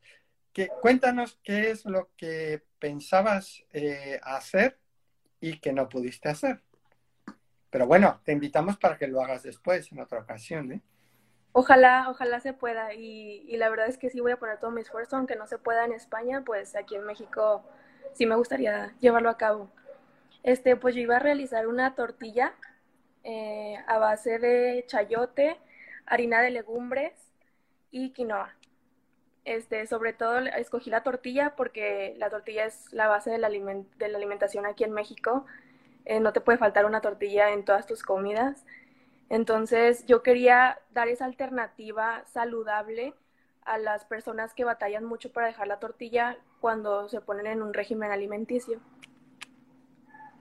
cuéntanos 0.81 1.39
qué 1.41 1.71
es 1.71 1.85
lo 1.85 2.09
que 2.17 2.65
pensabas 2.77 3.63
eh, 3.71 4.19
hacer 4.23 4.77
y 5.39 5.61
que 5.61 5.71
no 5.71 5.87
pudiste 5.87 6.27
hacer. 6.27 6.63
Pero 7.69 7.87
bueno, 7.87 8.19
te 8.25 8.33
invitamos 8.33 8.75
para 8.75 8.97
que 8.97 9.07
lo 9.07 9.21
hagas 9.21 9.43
después, 9.43 9.89
en 9.93 10.01
otra 10.01 10.19
ocasión. 10.19 10.73
¿eh? 10.73 10.81
Ojalá, 11.53 12.09
ojalá 12.09 12.41
se 12.41 12.51
pueda. 12.51 12.93
Y, 12.93 13.55
la 13.55 13.69
verdad 13.69 13.87
es 13.87 13.97
que 13.97 14.09
sí 14.09 14.19
voy 14.19 14.33
a 14.33 14.37
poner 14.37 14.59
todo 14.59 14.71
mi 14.71 14.81
esfuerzo, 14.81 15.15
aunque 15.15 15.37
no 15.37 15.47
se 15.47 15.59
pueda 15.59 15.85
en 15.85 15.93
España, 15.93 16.43
pues 16.45 16.75
aquí 16.75 16.95
en 16.95 17.05
México 17.05 17.63
sí 18.15 18.25
me 18.25 18.35
gustaría 18.35 18.93
llevarlo 18.99 19.29
a 19.29 19.37
cabo. 19.37 19.71
Este, 20.43 20.75
pues 20.75 20.93
yo 20.93 20.99
iba 20.99 21.15
a 21.15 21.19
realizar 21.19 21.67
una 21.67 21.95
tortilla 21.95 22.53
eh, 23.29 23.75
a 23.87 23.97
base 23.97 24.39
de 24.39 24.85
chayote, 24.87 25.57
harina 26.05 26.41
de 26.41 26.49
legumbres 26.49 27.11
y 27.91 28.11
quinoa. 28.11 28.55
Este, 29.43 29.85
sobre 29.85 30.13
todo 30.13 30.39
escogí 30.39 30.89
la 30.89 31.03
tortilla 31.03 31.53
porque 31.57 32.15
la 32.17 32.29
tortilla 32.29 32.63
es 32.63 32.93
la 32.93 33.07
base 33.09 33.29
de 33.29 33.37
la, 33.37 33.49
de 33.49 34.07
la 34.07 34.17
alimentación 34.17 34.65
aquí 34.65 34.85
en 34.85 34.93
México. 34.93 35.45
Eh, 36.05 36.21
no 36.21 36.31
te 36.31 36.39
puede 36.39 36.57
faltar 36.57 36.85
una 36.85 37.01
tortilla 37.01 37.51
en 37.51 37.65
todas 37.65 37.85
tus 37.85 38.01
comidas. 38.01 38.65
Entonces 39.27 40.05
yo 40.05 40.23
quería 40.23 40.79
dar 40.93 41.09
esa 41.09 41.25
alternativa 41.25 42.23
saludable 42.31 43.13
a 43.65 43.77
las 43.77 44.05
personas 44.05 44.53
que 44.53 44.63
batallan 44.63 45.03
mucho 45.03 45.33
para 45.33 45.47
dejar 45.47 45.67
la 45.67 45.79
tortilla 45.79 46.37
cuando 46.61 47.09
se 47.09 47.19
ponen 47.19 47.47
en 47.47 47.61
un 47.61 47.73
régimen 47.73 48.09
alimenticio. 48.09 48.79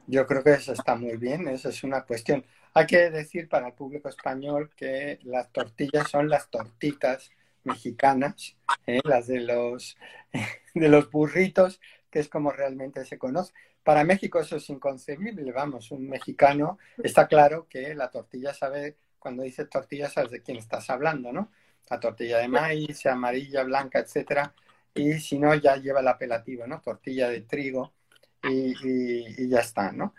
Yo 0.06 0.24
creo 0.24 0.44
que 0.44 0.52
eso 0.52 0.72
está 0.72 0.94
muy 0.94 1.16
bien, 1.16 1.48
esa 1.48 1.70
es 1.70 1.82
una 1.82 2.02
cuestión. 2.02 2.44
Hay 2.76 2.84
que 2.86 3.10
decir 3.10 3.48
para 3.48 3.68
el 3.68 3.72
público 3.72 4.10
español 4.10 4.70
que 4.76 5.18
las 5.22 5.50
tortillas 5.50 6.10
son 6.10 6.28
las 6.28 6.50
tortitas 6.50 7.30
mexicanas, 7.64 8.54
¿eh? 8.86 9.00
las 9.02 9.28
de 9.28 9.40
los, 9.40 9.96
de 10.74 10.88
los 10.90 11.10
burritos, 11.10 11.80
que 12.10 12.18
es 12.18 12.28
como 12.28 12.52
realmente 12.52 13.06
se 13.06 13.16
conoce. 13.16 13.54
Para 13.82 14.04
México 14.04 14.40
eso 14.40 14.56
es 14.56 14.68
inconcebible, 14.68 15.50
vamos, 15.52 15.90
un 15.90 16.06
mexicano 16.06 16.78
está 17.02 17.26
claro 17.28 17.66
que 17.66 17.94
la 17.94 18.10
tortilla 18.10 18.52
sabe, 18.52 18.98
cuando 19.18 19.42
dice 19.42 19.64
tortilla 19.64 20.10
sabes 20.10 20.32
de 20.32 20.42
quién 20.42 20.58
estás 20.58 20.90
hablando, 20.90 21.32
¿no? 21.32 21.50
La 21.88 21.98
tortilla 21.98 22.40
de 22.40 22.48
maíz, 22.48 23.06
amarilla, 23.06 23.62
blanca, 23.62 24.00
etcétera, 24.00 24.52
y 24.92 25.14
si 25.14 25.38
no 25.38 25.54
ya 25.54 25.76
lleva 25.76 26.00
el 26.00 26.08
apelativo, 26.08 26.66
¿no? 26.66 26.82
Tortilla 26.82 27.30
de 27.30 27.40
trigo 27.40 27.94
y, 28.42 28.74
y, 28.84 29.48
ya 29.48 29.60
está, 29.60 29.92
¿no? 29.92 30.14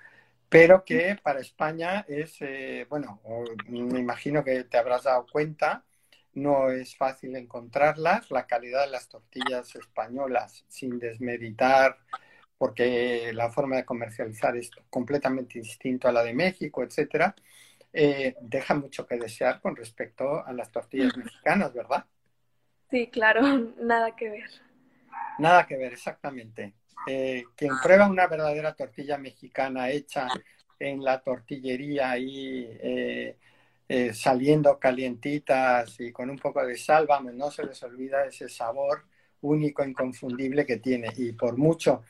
Pero 0.50 0.86
que 0.86 1.18
para 1.22 1.42
España 1.42 2.06
es, 2.08 2.38
eh, 2.42 2.86
bueno, 2.90 3.22
me 3.68 4.00
imagino 4.00 4.44
que 4.44 4.64
te 4.64 4.78
habrás 4.78 5.04
dado 5.04 5.26
cuenta, 5.32 5.84
no 6.34 6.70
es 6.70 6.96
fácil 6.96 7.36
encontrarlas. 7.36 8.32
La 8.32 8.48
calidad 8.48 8.86
de 8.86 8.92
las 8.92 9.10
tortillas 9.10 9.76
españolas, 9.76 10.64
sin 10.70 11.00
desmeditar, 11.00 11.98
porque 12.58 13.32
la 13.34 13.52
forma 13.52 13.76
de 13.78 13.86
comercializar 13.86 14.56
es 14.56 14.72
completamente 14.90 15.60
distinto 15.60 16.08
a 16.08 16.12
la 16.12 16.24
de 16.24 16.34
México, 16.34 16.84
etcétera, 16.84 17.36
eh, 17.94 18.36
deja 18.42 18.74
mucho 18.74 19.06
que 19.06 19.18
desear 19.18 19.62
con 19.62 19.76
respecto 19.76 20.46
a 20.46 20.54
las 20.54 20.72
tortillas 20.72 21.16
mexicanas, 21.18 21.74
¿verdad? 21.74 22.06
Sí, 22.90 23.08
claro, 23.08 23.42
nada 23.82 24.16
que 24.16 24.30
ver. 24.30 24.50
Nada 25.40 25.68
que 25.68 25.78
ver, 25.78 25.94
exactamente. 25.94 26.74
Eh, 27.06 27.46
quien 27.56 27.74
prueba 27.82 28.08
una 28.08 28.28
verdadera 28.28 28.74
tortilla 28.74 29.18
mexicana 29.18 29.90
hecha 29.90 30.28
en 30.80 31.04
la 31.04 31.22
tortillería 31.22 32.18
y 32.18 32.68
eh, 33.90 34.14
saliendo 34.14 34.78
calientitas 34.80 36.00
y 36.00 36.12
con 36.12 36.30
un 36.30 36.38
poco 36.38 36.66
de 36.66 36.76
sal, 36.76 37.06
vamos, 37.08 37.34
no 37.34 37.50
se 37.50 37.66
les 37.66 37.82
olvida 37.84 38.26
ese 38.26 38.50
sabor 38.50 39.04
único, 39.42 39.84
inconfundible 39.84 40.66
que 40.66 40.78
tiene. 40.78 41.10
Y 41.16 41.32
por 41.32 41.58
mucho, 41.58 42.04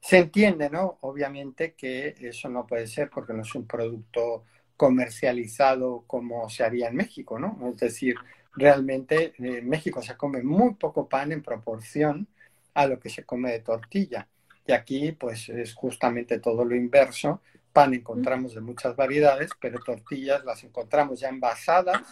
se 0.00 0.18
entiende, 0.18 0.70
¿no? 0.70 0.98
Obviamente 1.00 1.74
que 1.74 2.14
eso 2.20 2.48
no 2.48 2.66
puede 2.66 2.86
ser 2.86 3.10
porque 3.10 3.32
no 3.32 3.42
es 3.42 3.54
un 3.54 3.66
producto 3.66 4.44
comercializado 4.76 6.04
como 6.06 6.48
se 6.48 6.62
haría 6.62 6.88
en 6.88 6.96
México, 6.96 7.38
¿no? 7.38 7.58
Es 7.74 7.80
decir, 7.80 8.14
realmente 8.54 9.32
en 9.38 9.68
México 9.68 10.02
se 10.02 10.16
come 10.16 10.42
muy 10.42 10.74
poco 10.74 11.08
pan 11.08 11.32
en 11.32 11.42
proporción 11.42 12.28
a 12.76 12.86
lo 12.86 13.00
que 13.00 13.08
se 13.08 13.24
come 13.24 13.52
de 13.52 13.60
tortilla. 13.60 14.28
Y 14.66 14.72
aquí, 14.72 15.12
pues, 15.12 15.48
es 15.48 15.74
justamente 15.74 16.38
todo 16.40 16.62
lo 16.62 16.76
inverso. 16.76 17.40
Pan 17.72 17.94
encontramos 17.94 18.54
de 18.54 18.60
muchas 18.60 18.94
variedades, 18.94 19.50
pero 19.58 19.78
tortillas 19.80 20.44
las 20.44 20.62
encontramos 20.62 21.20
ya 21.20 21.30
envasadas 21.30 22.02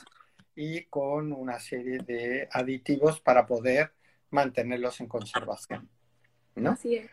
y 0.55 0.85
con 0.85 1.33
una 1.33 1.61
serie 1.61 1.99
de 1.99 2.49
aditivos 2.51 3.21
para 3.21 3.45
poder 3.45 3.93
mantenerlos 4.31 5.01
en 5.01 5.09
conservación. 5.09 5.89
¿no? 6.55 6.71
Así 6.71 6.97
es. 6.97 7.11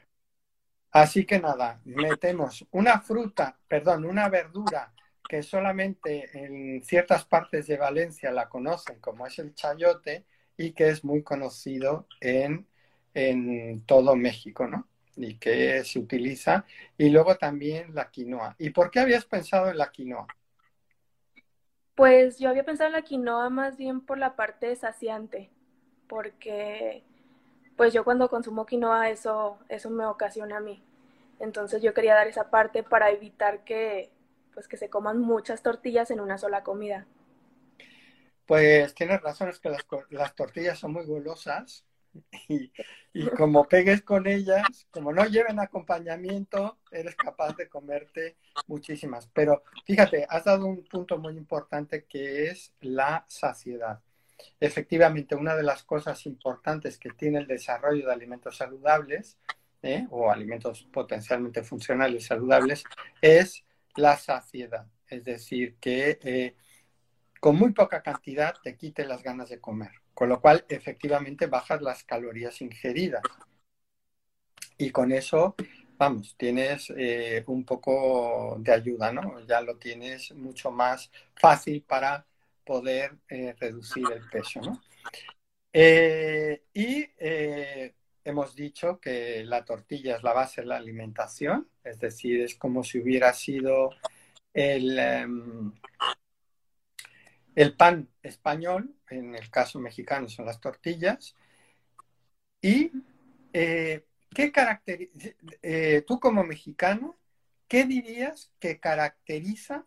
Así 0.92 1.26
que 1.26 1.40
nada, 1.40 1.82
metemos 1.84 2.66
una 2.72 3.02
fruta, 3.02 3.58
perdón, 3.68 4.06
una 4.06 4.30
verdura 4.30 4.94
que 5.28 5.44
solamente 5.44 6.30
en 6.34 6.84
ciertas 6.84 7.26
partes 7.26 7.68
de 7.68 7.78
Valencia 7.78 8.32
la 8.32 8.48
conocen, 8.48 9.00
como 9.00 9.26
es 9.28 9.40
el 9.40 9.54
chayote, 9.56 10.26
y 10.58 10.72
que 10.74 10.90
es 10.90 11.04
muy 11.04 11.24
conocido 11.24 12.08
en, 12.20 12.68
en 13.14 13.82
todo 13.86 14.16
México, 14.16 14.68
¿no? 14.68 14.88
Y 15.16 15.36
que 15.36 15.84
se 15.84 16.00
utiliza. 16.00 16.66
Y 16.98 17.10
luego 17.10 17.36
también 17.36 17.94
la 17.94 18.10
quinoa. 18.10 18.56
¿Y 18.58 18.70
por 18.70 18.92
qué 18.92 19.00
habías 19.00 19.26
pensado 19.26 19.70
en 19.70 19.78
la 19.78 19.92
quinoa? 19.92 20.28
Pues 21.96 22.40
yo 22.40 22.50
había 22.50 22.64
pensado 22.64 22.88
en 22.88 22.94
la 22.94 23.02
quinoa 23.02 23.50
más 23.50 23.78
bien 23.78 24.02
por 24.02 24.18
la 24.18 24.36
parte 24.36 24.76
saciante, 24.76 25.52
porque 26.08 27.04
pues 27.76 27.94
yo 27.94 28.04
cuando 28.04 28.30
consumo 28.30 28.66
quinoa 28.66 29.10
eso, 29.10 29.60
eso 29.70 29.90
me 29.90 30.06
ocasiona 30.06 30.58
a 30.58 30.62
mí. 30.62 30.84
Entonces 31.40 31.82
yo 31.82 31.94
quería 31.94 32.14
dar 32.14 32.28
esa 32.28 32.50
parte 32.52 32.84
para 32.84 33.10
evitar 33.10 33.64
que, 33.64 34.12
pues, 34.54 34.68
que 34.68 34.78
se 34.78 34.90
coman 34.90 35.20
muchas 35.20 35.64
tortillas 35.64 36.12
en 36.12 36.20
una 36.20 36.38
sola 36.38 36.64
comida. 36.64 37.08
Pues 38.46 38.94
tienes 38.94 39.22
razón, 39.22 39.50
es 39.50 39.60
que 39.60 39.70
las, 40.10 40.36
tortillas 40.36 40.78
son 40.78 40.94
muy 40.94 41.06
golosas 41.06 41.86
y, 42.48 42.72
como 43.38 43.68
pegues 43.68 44.02
con 44.02 44.28
ellas, 44.28 44.88
como 44.92 45.14
no 45.14 45.26
lleven 45.26 45.60
acompañamiento, 45.60 46.80
eres 46.92 47.16
capaz 47.16 47.56
de 47.56 47.70
comerte 47.70 48.38
muchísimas. 48.68 49.28
Pero 49.28 49.64
fíjate, 49.86 50.26
has 50.30 50.46
dado 50.46 50.66
un 50.66 50.84
punto 50.84 51.18
muy 51.18 51.38
importante 51.38 52.06
que 52.06 52.48
es 52.48 52.74
la 52.82 53.26
saciedad. 53.28 54.02
Efectivamente, 54.60 55.36
una 55.36 55.56
de 55.56 55.64
las 55.64 55.84
cosas 55.84 56.26
importantes 56.26 56.98
que 56.98 57.12
tiene 57.12 57.40
el 57.40 57.48
desarrollo 57.48 58.08
de 58.08 58.14
alimentos 58.14 58.58
saludables 58.58 59.38
¿eh? 59.84 60.08
o 60.10 60.32
alimentos 60.32 60.84
potencialmente 60.92 61.64
funcionales 61.64 62.26
saludables 62.26 62.84
es 63.22 63.64
la 63.96 64.18
saciedad. 64.18 64.88
Es 65.08 65.24
decir, 65.24 65.76
que 65.80 66.20
eh, 66.24 66.56
con 67.40 67.56
muy 67.56 67.74
poca 67.74 68.02
cantidad 68.02 68.56
te 68.64 68.78
quite 68.78 69.06
las 69.06 69.24
ganas 69.24 69.50
de 69.50 69.60
comer, 69.60 69.92
con 70.22 70.30
lo 70.30 70.40
cual 70.40 70.64
efectivamente 70.70 71.48
bajas 71.48 71.82
las 71.82 72.04
calorías 72.04 72.62
ingeridas. 72.62 73.24
Y 74.78 74.92
con 74.92 75.12
eso, 75.12 75.56
vamos, 75.98 76.36
tienes 76.38 76.94
eh, 76.96 77.44
un 77.48 77.66
poco 77.66 78.56
de 78.60 78.72
ayuda, 78.72 79.12
¿no? 79.12 79.44
Ya 79.48 79.62
lo 79.62 79.78
tienes 79.78 80.32
mucho 80.36 80.70
más 80.70 81.10
fácil 81.34 81.82
para 81.82 82.24
poder 82.64 83.16
eh, 83.30 83.56
reducir 83.60 84.06
el 84.12 84.30
peso. 84.30 84.62
¿no? 84.62 84.80
Eh, 85.74 86.66
y 86.72 87.08
hemos 88.24 88.56
dicho 88.56 89.00
que 89.00 89.44
la 89.44 89.66
tortilla 89.66 90.18
es 90.18 90.22
la 90.22 90.34
base 90.34 90.62
de 90.62 90.68
la 90.68 90.78
alimentación, 90.78 91.68
es 91.84 92.00
decir, 92.00 92.42
es 92.42 92.54
como 92.54 92.84
si 92.84 93.00
hubiera 93.00 93.34
sido 93.34 93.90
el, 94.54 95.00
em, 95.00 95.74
el 97.56 97.76
pan 97.76 98.08
español, 98.22 99.01
en 99.12 99.36
el 99.36 99.50
caso 99.50 99.80
mexicano 99.80 100.30
son 100.30 100.46
las 100.46 100.60
tortillas. 100.60 101.36
¿Y 102.62 102.92
qué 103.52 104.52
caracteriza, 104.54 105.30
tú 106.08 106.20
como 106.20 106.44
mexicano, 106.44 107.18
qué 107.68 107.86
dirías 107.86 108.52
que 108.60 108.80
caracteriza 108.80 109.84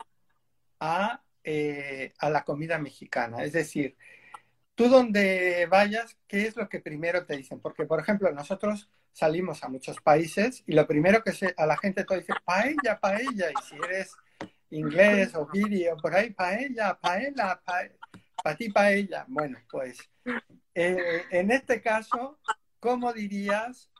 a 0.80 1.24
eh, 1.46 2.14
a 2.20 2.30
la 2.30 2.42
comida 2.42 2.78
mexicana. 2.78 3.44
Es 3.44 3.52
decir, 3.52 3.98
tú 4.74 4.88
donde 4.88 5.66
vayas, 5.70 6.16
¿qué 6.26 6.46
es 6.46 6.56
lo 6.56 6.70
que 6.70 6.80
primero 6.80 7.26
te 7.26 7.36
dicen? 7.36 7.60
Porque, 7.60 7.84
por 7.84 8.00
ejemplo, 8.00 8.32
nosotros 8.32 8.88
salimos 9.12 9.62
a 9.62 9.68
muchos 9.68 10.00
países 10.00 10.64
y 10.66 10.72
lo 10.72 10.86
primero 10.86 11.22
que 11.22 11.32
se, 11.32 11.52
a 11.58 11.66
la 11.66 11.76
gente 11.76 12.04
te 12.04 12.16
dice, 12.16 12.32
paella, 12.46 12.98
paella, 12.98 13.50
y 13.50 13.62
si 13.68 13.76
eres 13.76 14.16
inglés 14.70 15.34
o 15.34 15.46
vídeo 15.46 15.98
por 15.98 16.14
ahí, 16.14 16.30
paella, 16.30 16.98
paella, 16.98 17.60
para 18.44 18.56
ti 18.58 18.68
paella. 18.68 19.24
Bueno, 19.26 19.58
pues 19.70 19.98
eh, 20.74 21.24
en 21.30 21.50
este 21.50 21.80
caso, 21.80 22.38
¿cómo 22.78 23.10
dirías 23.14 23.90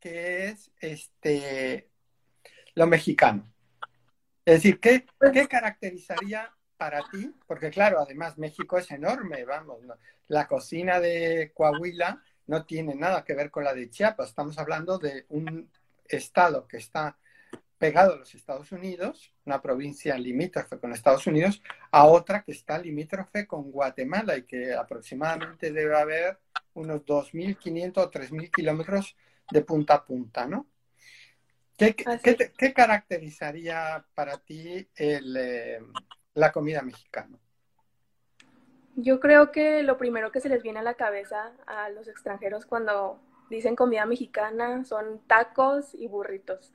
que 0.00 0.48
es 0.48 0.72
este 0.80 1.88
lo 2.74 2.88
mexicano? 2.88 3.48
Es 4.44 4.54
decir, 4.54 4.80
¿qué, 4.80 5.06
¿qué 5.32 5.46
caracterizaría 5.46 6.52
para 6.76 7.08
ti? 7.12 7.32
Porque 7.46 7.70
claro, 7.70 8.00
además 8.00 8.38
México 8.38 8.76
es 8.76 8.90
enorme, 8.90 9.44
vamos, 9.44 9.78
la 10.26 10.48
cocina 10.48 10.98
de 10.98 11.52
Coahuila 11.54 12.20
no 12.48 12.66
tiene 12.66 12.96
nada 12.96 13.22
que 13.22 13.34
ver 13.34 13.52
con 13.52 13.62
la 13.62 13.72
de 13.72 13.88
Chiapas, 13.88 14.30
estamos 14.30 14.58
hablando 14.58 14.98
de 14.98 15.26
un 15.28 15.70
estado 16.06 16.66
que 16.66 16.78
está 16.78 17.16
pegado 17.82 18.12
a 18.12 18.18
los 18.18 18.32
Estados 18.32 18.70
Unidos, 18.70 19.34
una 19.44 19.60
provincia 19.60 20.16
limítrofe 20.16 20.78
con 20.78 20.92
Estados 20.92 21.26
Unidos, 21.26 21.60
a 21.90 22.06
otra 22.06 22.44
que 22.44 22.52
está 22.52 22.78
limítrofe 22.78 23.44
con 23.44 23.72
Guatemala 23.72 24.36
y 24.36 24.44
que 24.44 24.72
aproximadamente 24.72 25.72
debe 25.72 25.98
haber 25.98 26.38
unos 26.74 27.04
2.500 27.04 27.98
o 27.98 28.08
3.000 28.08 28.52
kilómetros 28.52 29.16
de 29.50 29.62
punta 29.62 29.94
a 29.94 30.04
punta, 30.04 30.46
¿no? 30.46 30.68
¿Qué, 31.76 31.96
qué, 31.96 32.72
caracterizaría 32.72 34.06
para 34.14 34.38
ti 34.38 34.88
el, 34.94 35.36
eh, 35.36 35.80
la 36.34 36.52
comida 36.52 36.82
mexicana? 36.82 37.36
Yo 38.94 39.18
creo 39.18 39.50
que 39.50 39.82
lo 39.82 39.98
primero 39.98 40.30
que 40.30 40.38
se 40.38 40.48
les 40.48 40.62
viene 40.62 40.78
a 40.78 40.84
la 40.84 40.94
cabeza 40.94 41.50
a 41.66 41.88
los 41.88 42.06
extranjeros 42.06 42.64
cuando 42.64 43.18
dicen 43.50 43.74
comida 43.74 44.06
mexicana 44.06 44.84
son 44.84 45.20
tacos 45.26 45.96
y 45.96 46.06
burritos. 46.06 46.72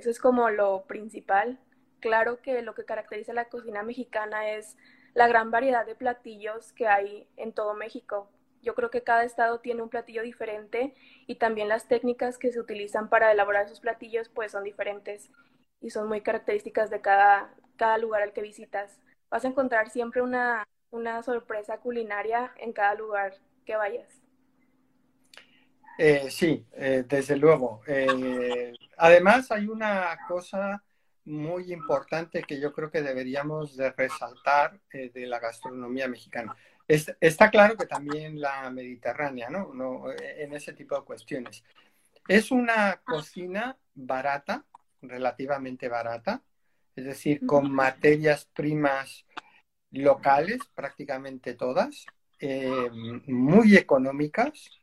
Eso 0.00 0.08
es 0.08 0.18
como 0.18 0.48
lo 0.48 0.86
principal. 0.86 1.58
Claro 2.00 2.40
que 2.40 2.62
lo 2.62 2.74
que 2.74 2.86
caracteriza 2.86 3.34
la 3.34 3.50
cocina 3.50 3.82
mexicana 3.82 4.48
es 4.48 4.78
la 5.12 5.28
gran 5.28 5.50
variedad 5.50 5.84
de 5.84 5.94
platillos 5.94 6.72
que 6.72 6.88
hay 6.88 7.28
en 7.36 7.52
todo 7.52 7.74
México. 7.74 8.30
Yo 8.62 8.74
creo 8.74 8.88
que 8.90 9.02
cada 9.02 9.24
estado 9.24 9.60
tiene 9.60 9.82
un 9.82 9.90
platillo 9.90 10.22
diferente 10.22 10.94
y 11.26 11.34
también 11.34 11.68
las 11.68 11.86
técnicas 11.86 12.38
que 12.38 12.50
se 12.50 12.58
utilizan 12.58 13.10
para 13.10 13.30
elaborar 13.30 13.68
sus 13.68 13.80
platillos 13.80 14.30
pues 14.30 14.52
son 14.52 14.64
diferentes 14.64 15.30
y 15.82 15.90
son 15.90 16.08
muy 16.08 16.22
características 16.22 16.88
de 16.88 17.02
cada, 17.02 17.54
cada 17.76 17.98
lugar 17.98 18.22
al 18.22 18.32
que 18.32 18.40
visitas. 18.40 19.02
Vas 19.28 19.44
a 19.44 19.48
encontrar 19.48 19.90
siempre 19.90 20.22
una, 20.22 20.66
sorpresa 21.22 21.76
culinaria 21.76 22.54
en 22.56 22.72
cada 22.72 22.94
lugar 22.94 23.34
que 23.66 23.76
vayas. 23.76 24.08
Eh, 26.02 26.30
sí, 26.30 26.66
eh, 26.72 27.04
desde 27.06 27.36
luego. 27.36 27.82
Eh, 27.86 28.72
además, 28.96 29.52
hay 29.52 29.66
una 29.68 30.16
cosa 30.26 30.82
muy 31.26 31.74
importante 31.74 32.42
que 32.42 32.58
yo 32.58 32.72
creo 32.72 32.90
que 32.90 33.02
deberíamos 33.02 33.76
de 33.76 33.90
resaltar 33.90 34.80
de 34.90 35.26
la 35.26 35.38
gastronomía 35.38 36.08
mexicana. 36.08 36.56
está 36.88 37.50
claro 37.50 37.76
que 37.76 37.84
también 37.84 38.40
la 38.40 38.70
mediterránea, 38.70 39.50
¿no? 39.50 39.74
¿no? 39.74 40.10
En 40.12 40.54
ese 40.54 40.72
tipo 40.72 40.96
de 40.96 41.04
cuestiones. 41.04 41.62
Es 42.26 42.50
una 42.50 43.02
cocina 43.04 43.76
barata, 43.94 44.64
relativamente 45.02 45.90
barata, 45.90 46.42
es 46.96 47.04
decir, 47.04 47.44
con 47.44 47.70
materias 47.70 48.46
primas 48.46 49.26
locales, 49.90 50.60
prácticamente 50.74 51.52
todas, 51.52 52.06
eh, 52.38 52.88
muy 53.26 53.76
económicas 53.76 54.79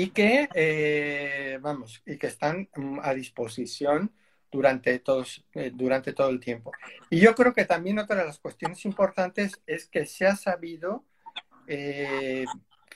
y 0.00 0.10
que, 0.10 0.48
eh, 0.54 1.58
vamos, 1.60 2.02
y 2.06 2.16
que 2.18 2.28
están 2.28 2.68
mm, 2.76 3.00
a 3.02 3.12
disposición 3.14 4.12
durante, 4.48 4.96
todos, 5.00 5.44
eh, 5.54 5.72
durante 5.74 6.12
todo 6.12 6.28
el 6.28 6.38
tiempo. 6.38 6.70
Y 7.10 7.18
yo 7.18 7.34
creo 7.34 7.52
que 7.52 7.64
también 7.64 7.98
otra 7.98 8.14
de 8.14 8.26
las 8.26 8.38
cuestiones 8.38 8.84
importantes 8.84 9.60
es 9.66 9.88
que 9.88 10.06
se 10.06 10.26
ha 10.26 10.36
sabido 10.36 11.04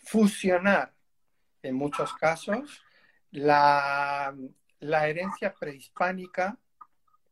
fusionar 0.05 0.95
en 1.63 1.75
muchos 1.75 2.15
casos 2.15 2.83
la, 3.31 4.35
la 4.81 5.09
herencia 5.09 5.53
prehispánica 5.53 6.57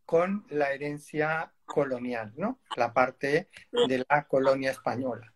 con 0.04 0.44
la 0.50 0.72
herencia 0.72 1.52
colonial, 1.64 2.32
¿no? 2.36 2.58
La 2.76 2.92
parte 2.92 3.48
de 3.70 4.04
la 4.06 4.24
colonia 4.26 4.72
española, 4.72 5.32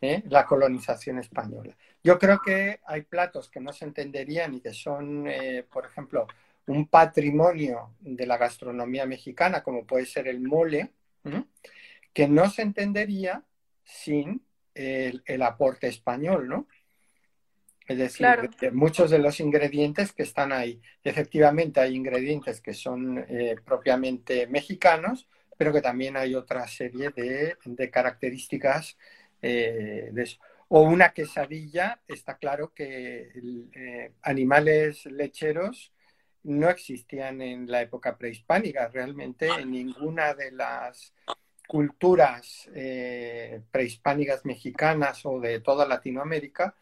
¿eh? 0.00 0.22
la 0.28 0.46
colonización 0.46 1.18
española. 1.18 1.76
Yo 2.06 2.20
creo 2.20 2.40
que 2.40 2.78
hay 2.86 3.02
platos 3.02 3.50
que 3.50 3.58
no 3.58 3.72
se 3.72 3.84
entenderían 3.84 4.54
y 4.54 4.60
que 4.60 4.72
son, 4.72 5.26
eh, 5.26 5.64
por 5.68 5.84
ejemplo, 5.84 6.28
un 6.68 6.86
patrimonio 6.86 7.96
de 7.98 8.26
la 8.26 8.36
gastronomía 8.36 9.06
mexicana, 9.06 9.64
como 9.64 9.84
puede 9.84 10.06
ser 10.06 10.28
el 10.28 10.40
mole, 10.40 10.92
que 12.12 12.28
no 12.28 12.48
se 12.48 12.62
entendería 12.62 13.42
sin 13.82 14.40
el, 14.72 15.24
el 15.26 15.42
aporte 15.42 15.88
español, 15.88 16.46
¿no? 16.46 16.68
Es 17.88 17.98
decir, 17.98 18.28
muchos 18.72 19.10
de 19.10 19.18
los 19.18 19.40
ingredientes 19.40 20.12
que 20.12 20.22
están 20.22 20.52
ahí. 20.52 20.80
Efectivamente, 21.02 21.80
hay 21.80 21.96
ingredientes 21.96 22.60
que 22.60 22.72
son 22.72 23.18
eh, 23.28 23.56
propiamente 23.64 24.46
mexicanos, 24.46 25.26
pero 25.56 25.72
que 25.72 25.82
también 25.82 26.16
hay 26.16 26.36
otra 26.36 26.68
serie 26.68 27.10
de, 27.10 27.90
características 27.90 28.96
eh, 29.42 30.10
de 30.12 30.22
eso. 30.22 30.38
O 30.68 30.82
una 30.82 31.12
quesadilla, 31.12 32.00
está 32.08 32.38
claro 32.38 32.72
que 32.74 33.30
eh, 33.74 34.12
animales 34.22 35.06
lecheros 35.06 35.92
no 36.42 36.68
existían 36.68 37.40
en 37.40 37.70
la 37.70 37.82
época 37.82 38.16
prehispánica. 38.16 38.88
Realmente 38.88 39.48
en 39.48 39.70
ninguna 39.70 40.34
de 40.34 40.52
las 40.52 41.14
culturas 41.66 42.68
prehispánicas 43.72 44.44
mexicanas 44.44 45.26
o 45.26 45.40
de 45.40 45.58
toda 45.58 45.86
Latinoamérica 45.86 46.76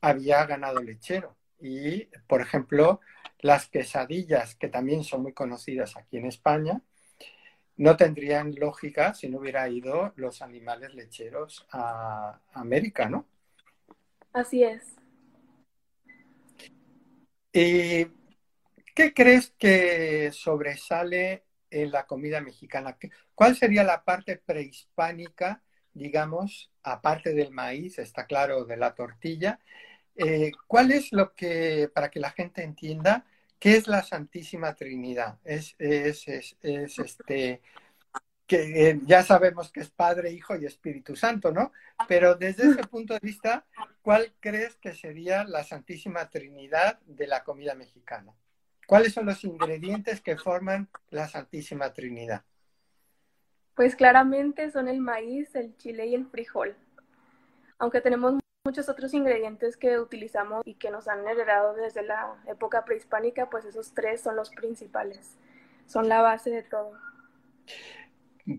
había 0.00 0.44
ganado 0.46 0.82
lechero. 0.82 1.36
Y, 1.60 2.08
por 2.26 2.40
ejemplo, 2.40 3.00
las 3.38 3.68
quesadillas, 3.68 4.56
que 4.56 4.68
también 4.68 5.04
son 5.04 5.22
muy 5.22 5.32
conocidas 5.32 5.96
aquí 5.96 6.18
en 6.18 6.26
España, 6.26 6.82
no 7.76 7.96
tendrían 7.96 8.54
lógica 8.54 9.14
si 9.14 9.28
no 9.28 9.38
hubiera 9.38 9.68
ido 9.68 10.12
los 10.16 10.42
animales 10.42 10.94
lecheros 10.94 11.66
a 11.70 12.40
América, 12.52 13.08
¿no? 13.08 13.26
Así 14.32 14.62
es. 14.62 14.96
¿Y 17.52 18.06
qué 18.94 19.12
crees 19.14 19.52
que 19.58 20.30
sobresale 20.32 21.44
en 21.70 21.90
la 21.90 22.06
comida 22.06 22.40
mexicana? 22.40 22.96
¿Cuál 23.34 23.56
sería 23.56 23.84
la 23.84 24.04
parte 24.04 24.36
prehispánica, 24.36 25.62
digamos, 25.92 26.70
aparte 26.82 27.34
del 27.34 27.50
maíz, 27.50 27.98
está 27.98 28.26
claro, 28.26 28.64
de 28.64 28.76
la 28.76 28.94
tortilla? 28.94 29.58
Eh, 30.16 30.52
¿cuál 30.66 30.92
es 30.92 31.12
lo 31.12 31.34
que, 31.34 31.90
para 31.92 32.10
que 32.10 32.20
la 32.20 32.30
gente 32.30 32.62
entienda, 32.62 33.26
qué 33.62 33.76
es 33.76 33.86
la 33.86 34.02
Santísima 34.02 34.74
Trinidad? 34.74 35.38
Es, 35.44 35.76
es, 35.78 36.26
es, 36.26 36.98
este, 36.98 37.62
que 38.44 38.90
eh, 38.90 39.00
ya 39.04 39.22
sabemos 39.22 39.70
que 39.70 39.78
es 39.78 39.88
Padre, 39.88 40.32
Hijo 40.32 40.56
y 40.56 40.66
Espíritu 40.66 41.14
Santo, 41.14 41.52
¿no? 41.52 41.70
Pero 42.08 42.34
desde 42.34 42.68
ese 42.68 42.82
punto 42.82 43.14
de 43.14 43.20
vista, 43.22 43.64
¿cuál 44.02 44.34
crees 44.40 44.74
que 44.78 44.92
sería 44.94 45.44
la 45.44 45.62
Santísima 45.62 46.28
Trinidad 46.28 46.98
de 47.02 47.28
la 47.28 47.44
comida 47.44 47.76
mexicana? 47.76 48.34
¿Cuáles 48.84 49.12
son 49.12 49.26
los 49.26 49.44
ingredientes 49.44 50.20
que 50.20 50.36
forman 50.36 50.88
la 51.10 51.28
Santísima 51.28 51.92
Trinidad? 51.92 52.42
Pues 53.76 53.94
claramente 53.94 54.72
son 54.72 54.88
el 54.88 54.98
maíz, 54.98 55.54
el 55.54 55.76
chile 55.76 56.06
y 56.06 56.16
el 56.16 56.26
frijol. 56.26 56.74
Aunque 57.78 58.00
tenemos 58.00 58.41
muchos 58.64 58.88
otros 58.88 59.12
ingredientes 59.12 59.76
que 59.76 59.98
utilizamos 59.98 60.62
y 60.64 60.74
que 60.74 60.92
nos 60.92 61.08
han 61.08 61.26
heredado 61.26 61.74
desde 61.74 62.04
la 62.04 62.36
época 62.46 62.84
prehispánica, 62.84 63.50
pues 63.50 63.64
esos 63.64 63.92
tres 63.92 64.20
son 64.20 64.36
los 64.36 64.50
principales, 64.50 65.36
son 65.88 66.08
la 66.08 66.22
base 66.22 66.50
de 66.50 66.62
todo. 66.62 66.92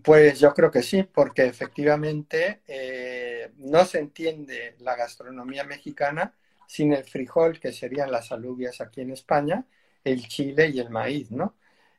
Pues 0.02 0.40
yo 0.40 0.52
creo 0.52 0.70
que 0.70 0.82
sí, 0.82 1.04
porque 1.04 1.46
efectivamente 1.46 2.60
eh, 2.66 3.52
no 3.56 3.86
se 3.86 3.98
entiende 3.98 4.76
la 4.80 4.94
gastronomía 4.94 5.64
mexicana 5.64 6.34
sin 6.66 6.92
el 6.92 7.04
frijol, 7.04 7.58
que 7.58 7.72
serían 7.72 8.12
las 8.12 8.30
alubias 8.30 8.82
aquí 8.82 9.00
en 9.00 9.10
España, 9.10 9.64
el 10.02 10.28
chile 10.28 10.68
y 10.68 10.80
el 10.80 10.90
maíz, 10.90 11.30
¿no? 11.30 11.56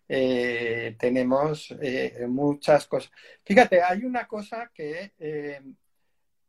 Eh, 0.07 0.95
tenemos 0.99 1.73
eh, 1.81 2.25
muchas 2.27 2.85
cosas. 2.85 3.11
Fíjate, 3.43 3.81
hay 3.81 4.03
una 4.05 4.27
cosa 4.27 4.69
que 4.73 5.13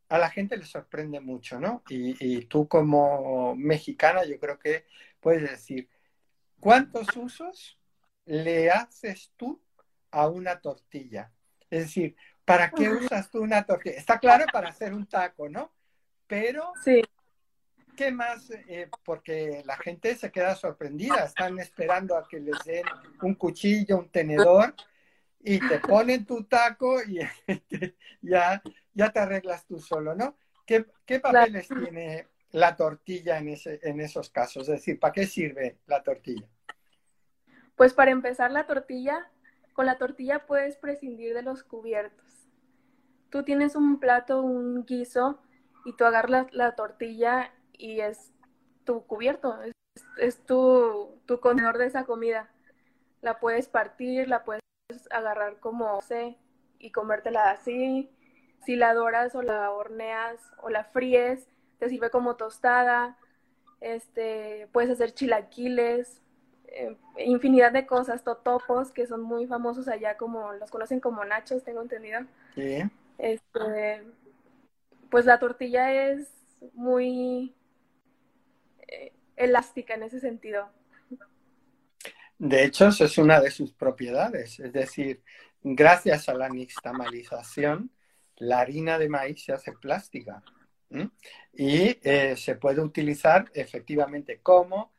a 0.08 0.18
la 0.18 0.30
gente 0.30 0.56
le 0.56 0.64
sorprende 0.64 1.20
mucho, 1.20 1.58
¿no? 1.58 1.82
Y, 1.88 2.44
tú 2.46 2.68
como 2.68 3.54
mexicana, 3.56 4.24
yo 4.24 4.38
creo 4.38 4.58
que 4.58 4.86
puedes 5.20 5.42
decir, 5.42 5.88
¿cuántos 6.60 7.08
usos 7.16 7.78
le 8.24 8.70
haces 8.70 9.32
tú 9.36 9.60
a 10.10 10.28
una 10.28 10.60
tortilla? 10.60 11.32
Es 11.70 11.84
decir, 11.84 12.16
¿para 12.44 12.70
qué 12.70 12.88
usas 12.88 13.30
tú 13.30 13.40
una 13.42 13.64
tortilla? 13.64 13.96
Está 13.96 14.18
claro 14.18 14.46
para 14.52 14.68
hacer 14.68 14.94
un 14.94 15.06
taco, 15.06 15.48
¿no? 15.48 15.72
Pero, 16.26 16.72
sí. 16.84 17.02
¿qué 17.96 18.12
más? 18.12 18.50
Eh, 18.50 18.88
porque 19.04 19.62
la 19.64 19.76
gente 19.76 20.14
se 20.14 20.30
queda 20.30 20.54
sorprendida, 20.54 21.24
están 21.24 21.58
esperando 21.58 22.16
a 22.16 22.28
que 22.28 22.38
les 22.38 22.58
den 22.64 22.84
un 23.22 23.34
cuchillo, 23.34 23.98
un 23.98 24.08
tenedor, 24.10 24.74
y 25.40 25.60
te 25.60 25.78
ponen 25.80 26.26
tu 26.26 26.44
taco 26.44 27.00
y 27.02 27.20
ya 28.22 28.62
ya 28.96 29.10
te 29.10 29.20
arreglas 29.20 29.66
tú 29.66 29.78
solo, 29.78 30.14
¿no? 30.14 30.36
¿Qué, 30.64 30.84
papeles 31.20 31.68
tiene 31.68 32.26
la 32.50 32.74
tortilla 32.74 33.38
en, 33.38 33.50
ese, 33.50 33.78
en 33.82 34.00
esos 34.00 34.30
casos? 34.30 34.62
Es 34.62 34.76
decir, 34.76 34.98
¿para 34.98 35.12
qué 35.12 35.26
sirve 35.26 35.78
la 35.86 36.02
tortilla? 36.02 36.48
Pues 37.76 37.92
para 37.92 38.10
empezar 38.10 38.50
la 38.50 38.66
tortilla, 38.66 39.30
con 39.74 39.86
la 39.86 39.98
tortilla 39.98 40.46
puedes 40.46 40.76
prescindir 40.78 41.34
de 41.34 41.42
los 41.42 41.62
cubiertos. 41.62 42.48
Tú 43.30 43.44
tienes 43.44 43.76
un 43.76 44.00
plato, 44.00 44.40
un 44.40 44.84
guiso, 44.84 45.40
y 45.84 45.92
tú 45.92 46.04
agarras 46.04 46.52
la, 46.52 46.74
tortilla 46.74 47.52
y 47.72 48.00
es 48.00 48.32
tu 48.84 49.06
cubierto, 49.06 49.56
es, 50.16 50.44
tu, 50.46 51.20
tu 51.26 51.38
contenedor 51.38 51.78
de 51.78 51.86
esa 51.86 52.04
comida. 52.04 52.50
La 53.20 53.38
puedes 53.38 53.68
partir, 53.68 54.28
la 54.28 54.42
puedes 54.42 54.62
agarrar 55.10 55.60
como 55.60 56.00
sé 56.00 56.38
y 56.78 56.90
comértela 56.90 57.50
así, 57.50 58.10
si 58.66 58.74
la 58.74 58.92
doras 58.94 59.34
o 59.36 59.42
la 59.42 59.70
horneas 59.70 60.40
o 60.60 60.68
la 60.68 60.82
fríes, 60.82 61.46
te 61.78 61.88
sirve 61.88 62.10
como 62.10 62.34
tostada, 62.34 63.16
este, 63.80 64.68
puedes 64.72 64.90
hacer 64.90 65.14
chilaquiles, 65.14 66.20
eh, 66.66 66.96
infinidad 67.18 67.70
de 67.70 67.86
cosas, 67.86 68.24
totopos, 68.24 68.90
que 68.90 69.06
son 69.06 69.22
muy 69.22 69.46
famosos 69.46 69.86
allá, 69.86 70.16
como 70.16 70.52
los 70.54 70.70
conocen 70.70 70.98
como 70.98 71.24
nachos, 71.24 71.62
tengo 71.62 71.80
entendido. 71.80 72.22
Sí. 72.56 72.82
Este, 73.18 74.02
pues 75.10 75.24
la 75.26 75.38
tortilla 75.38 76.10
es 76.10 76.28
muy 76.74 77.54
eh, 78.88 79.12
elástica 79.36 79.94
en 79.94 80.02
ese 80.02 80.18
sentido. 80.18 80.68
De 82.38 82.64
hecho, 82.64 82.88
eso 82.88 83.04
es 83.04 83.16
una 83.16 83.40
de 83.40 83.50
sus 83.52 83.72
propiedades, 83.72 84.58
es 84.58 84.72
decir, 84.72 85.22
gracias 85.62 86.28
a 86.28 86.34
la 86.34 86.48
nixtamalización, 86.48 87.90
la 88.38 88.60
harina 88.60 88.98
de 88.98 89.08
maíz 89.08 89.44
se 89.44 89.52
hace 89.52 89.72
plástica 89.72 90.42
y 91.52 91.98
eh, 92.02 92.36
se 92.36 92.54
puede 92.56 92.80
utilizar 92.80 93.50
efectivamente 93.54 94.40
como 94.40 94.92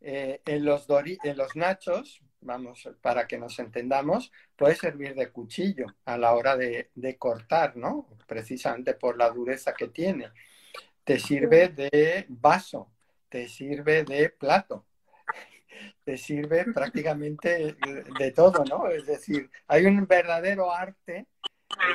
eh, 0.00 0.40
en, 0.44 0.64
los 0.64 0.86
en 0.88 1.36
los 1.36 1.56
nachos, 1.56 2.22
vamos, 2.40 2.88
para 3.00 3.26
que 3.26 3.38
nos 3.38 3.58
entendamos, 3.58 4.32
puede 4.56 4.74
servir 4.74 5.14
de 5.14 5.30
cuchillo 5.30 5.86
a 6.04 6.16
la 6.16 6.34
hora 6.34 6.56
de, 6.56 7.16
cortar, 7.18 7.76
¿no? 7.76 8.08
Precisamente 8.26 8.94
por 8.94 9.16
la 9.16 9.30
dureza 9.30 9.74
que 9.74 9.88
tiene. 9.88 10.30
Te 11.04 11.18
sirve 11.18 11.68
de 11.68 12.26
vaso, 12.28 12.90
te 13.28 13.48
sirve 13.48 14.04
de 14.04 14.30
plato, 14.30 14.86
te 16.04 16.16
sirve 16.16 16.64
prácticamente 16.72 17.76
de 18.18 18.32
todo, 18.32 18.64
¿no? 18.64 18.88
Es 18.88 19.06
decir, 19.06 19.50
hay 19.66 19.86
un 19.86 20.06
verdadero 20.06 20.72
arte 20.72 21.26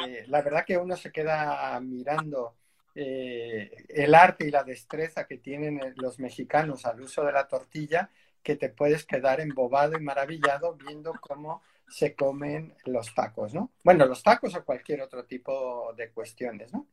eh, 0.05 0.25
la 0.27 0.41
verdad 0.41 0.65
que 0.65 0.77
uno 0.77 0.95
se 0.95 1.11
queda 1.11 1.79
mirando 1.81 2.55
eh, 2.95 3.85
el 3.89 4.13
arte 4.15 4.47
y 4.47 4.51
la 4.51 4.63
destreza 4.63 5.25
que 5.25 5.37
tienen 5.37 5.79
eh, 5.79 5.93
los 5.95 6.19
mexicanos 6.19 6.85
al 6.85 7.01
uso 7.01 7.23
de 7.23 7.31
la 7.31 7.47
tortilla, 7.47 8.09
que 8.41 8.55
te 8.55 8.69
puedes 8.69 9.05
quedar 9.05 9.39
embobado 9.39 9.97
y 9.97 10.01
maravillado 10.01 10.75
viendo 10.75 11.13
cómo 11.19 11.61
se 11.87 12.15
comen 12.15 12.75
los 12.85 13.13
tacos, 13.13 13.53
¿no? 13.53 13.71
Bueno, 13.83 14.05
los 14.05 14.23
tacos 14.23 14.55
o 14.55 14.65
cualquier 14.65 15.01
otro 15.01 15.25
tipo 15.25 15.93
de 15.95 16.11
cuestiones, 16.11 16.73
¿no? 16.73 16.87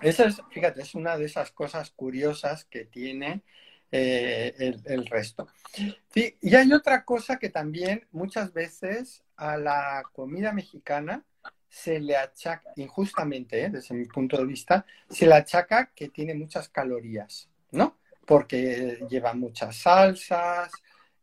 Esa 0.00 0.26
es, 0.26 0.40
fíjate, 0.50 0.82
es 0.82 0.94
una 0.94 1.16
de 1.16 1.24
esas 1.24 1.50
cosas 1.52 1.90
curiosas 1.90 2.64
que 2.64 2.84
tiene 2.84 3.42
el, 3.90 4.82
el, 4.84 5.06
resto. 5.06 5.48
Sí, 6.10 6.36
y 6.40 6.54
hay 6.54 6.70
otra 6.72 7.04
cosa 7.04 7.38
que 7.38 7.48
también 7.48 8.06
muchas 8.10 8.52
veces 8.52 9.24
a 9.36 9.56
la 9.56 10.02
comida 10.12 10.52
mexicana 10.52 11.24
se 11.76 12.00
le 12.00 12.16
achaca, 12.16 12.72
injustamente, 12.76 13.64
¿eh? 13.64 13.68
desde 13.68 13.94
mi 13.94 14.06
punto 14.06 14.38
de 14.38 14.46
vista, 14.46 14.86
se 15.10 15.26
le 15.26 15.34
achaca 15.34 15.92
que 15.94 16.08
tiene 16.08 16.34
muchas 16.34 16.70
calorías, 16.70 17.50
¿no? 17.72 17.98
Porque 18.24 19.06
lleva 19.10 19.34
muchas 19.34 19.76
salsas, 19.76 20.72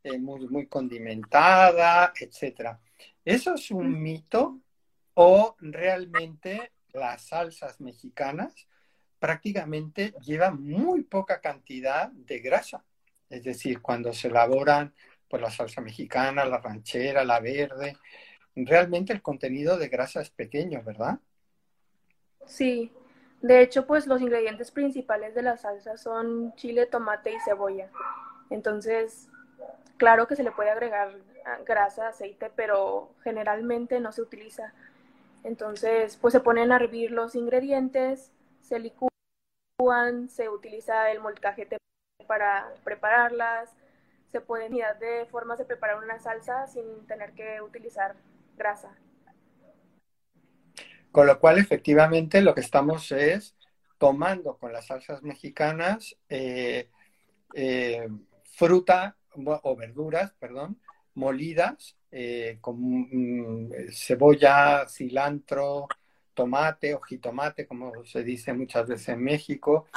eh, 0.03 0.19
muy, 0.19 0.47
muy 0.47 0.67
condimentada, 0.67 2.13
etcétera. 2.15 2.79
¿Eso 3.25 3.55
es 3.55 3.71
un 3.71 3.99
mito 3.99 4.59
o 5.15 5.55
realmente 5.59 6.71
las 6.91 7.23
salsas 7.23 7.81
mexicanas 7.81 8.53
prácticamente 9.17 10.13
llevan 10.21 10.61
muy 10.61 11.01
poca 11.01 11.41
cantidad 11.41 12.11
de 12.11 12.39
grasa? 12.39 12.85
Es 13.27 13.43
decir, 13.43 13.81
cuando 13.81 14.13
se 14.13 14.27
elaboran 14.27 14.93
por 15.27 15.41
la 15.41 15.49
salsa 15.49 15.81
mexicana, 15.81 16.45
la 16.45 16.59
ranchera, 16.59 17.25
la 17.25 17.39
verde, 17.39 17.97
realmente 18.55 19.13
el 19.13 19.21
contenido 19.21 19.77
de 19.77 19.89
grasa 19.89 20.21
es 20.21 20.29
pequeño, 20.29 20.81
¿verdad? 20.83 21.19
Sí, 22.45 22.91
de 23.41 23.61
hecho, 23.61 23.85
pues 23.85 24.07
los 24.07 24.21
ingredientes 24.21 24.71
principales 24.71 25.35
de 25.35 25.41
la 25.41 25.57
salsa 25.57 25.97
son 25.97 26.55
chile, 26.55 26.85
tomate 26.85 27.33
y 27.33 27.39
cebolla. 27.41 27.89
Entonces, 28.49 29.27
claro 29.97 30.27
que 30.27 30.35
se 30.35 30.43
le 30.43 30.51
puede 30.51 30.69
agregar 30.69 31.13
ah, 31.45 31.57
grasa, 31.65 32.07
aceite, 32.07 32.51
pero 32.55 33.13
generalmente 33.23 33.99
no 33.99 34.11
se 34.11 34.21
utiliza. 34.21 34.73
Entonces, 35.43 36.17
pues 36.17 36.31
se 36.31 36.39
ponen 36.39 36.71
a 36.71 36.77
hervir 36.77 37.11
los 37.11 37.35
ingredientes, 37.35 38.31
se 38.61 38.79
licúan, 38.79 40.29
se 40.29 40.47
utiliza 40.47 41.11
el 41.11 41.19
molcajete 41.19 41.77
para 42.27 42.73
prepararlas, 42.85 43.75
se 44.31 44.39
pueden 44.39 44.71
unidad 44.71 44.95
de 44.95 45.25
formas 45.25 45.59
de 45.59 45.65
preparar 45.65 46.01
una 46.01 46.17
salsa 46.19 46.67
sin 46.67 47.05
tener 47.07 47.33
que 47.33 47.61
utilizar 47.61 48.15
grasa. 48.55 48.97
Con 51.11 51.27
lo 51.27 51.39
cual, 51.39 51.59
efectivamente, 51.59 52.41
lo 52.41 52.55
que 52.55 52.61
estamos 52.61 53.11
es 53.11 53.55
tomando 53.99 54.57
con 54.57 54.73
las 54.73 54.87
salsas 54.87 55.21
mexicanas 55.23 56.17
eh, 56.27 56.89
eh, 57.53 58.09
fruta 58.43 59.15
o 59.35 59.75
verduras, 59.75 60.33
perdón, 60.39 60.79
molidas 61.13 61.95
eh, 62.11 62.57
con 62.59 62.75
mm, 62.79 63.71
cebolla, 63.91 64.87
cilantro, 64.89 65.87
tomate 66.33 66.95
o 66.95 66.99
jitomate, 66.99 67.67
como 67.67 68.03
se 68.03 68.23
dice 68.23 68.53
muchas 68.53 68.87
veces 68.87 69.09
en 69.09 69.23
México, 69.23 69.87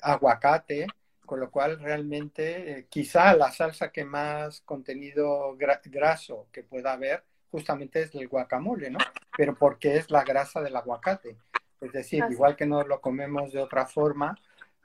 aguacate, 0.00 0.86
con 1.24 1.40
lo 1.40 1.50
cual 1.50 1.78
realmente 1.80 2.86
quizá 2.88 3.34
la 3.34 3.50
salsa 3.50 3.90
que 3.90 4.04
más 4.04 4.60
contenido 4.62 5.56
graso 5.56 6.48
que 6.52 6.62
pueda 6.62 6.92
haber 6.92 7.24
justamente 7.50 8.02
es 8.02 8.14
el 8.14 8.26
guacamole, 8.26 8.90
¿no? 8.90 8.98
Pero 9.36 9.54
porque 9.54 9.96
es 9.96 10.10
la 10.10 10.24
grasa 10.24 10.60
del 10.60 10.74
aguacate. 10.74 11.36
Es 11.80 11.92
decir, 11.92 12.24
igual 12.30 12.56
que 12.56 12.66
no 12.66 12.82
lo 12.82 13.00
comemos 13.00 13.52
de 13.52 13.60
otra 13.60 13.86
forma, 13.86 14.36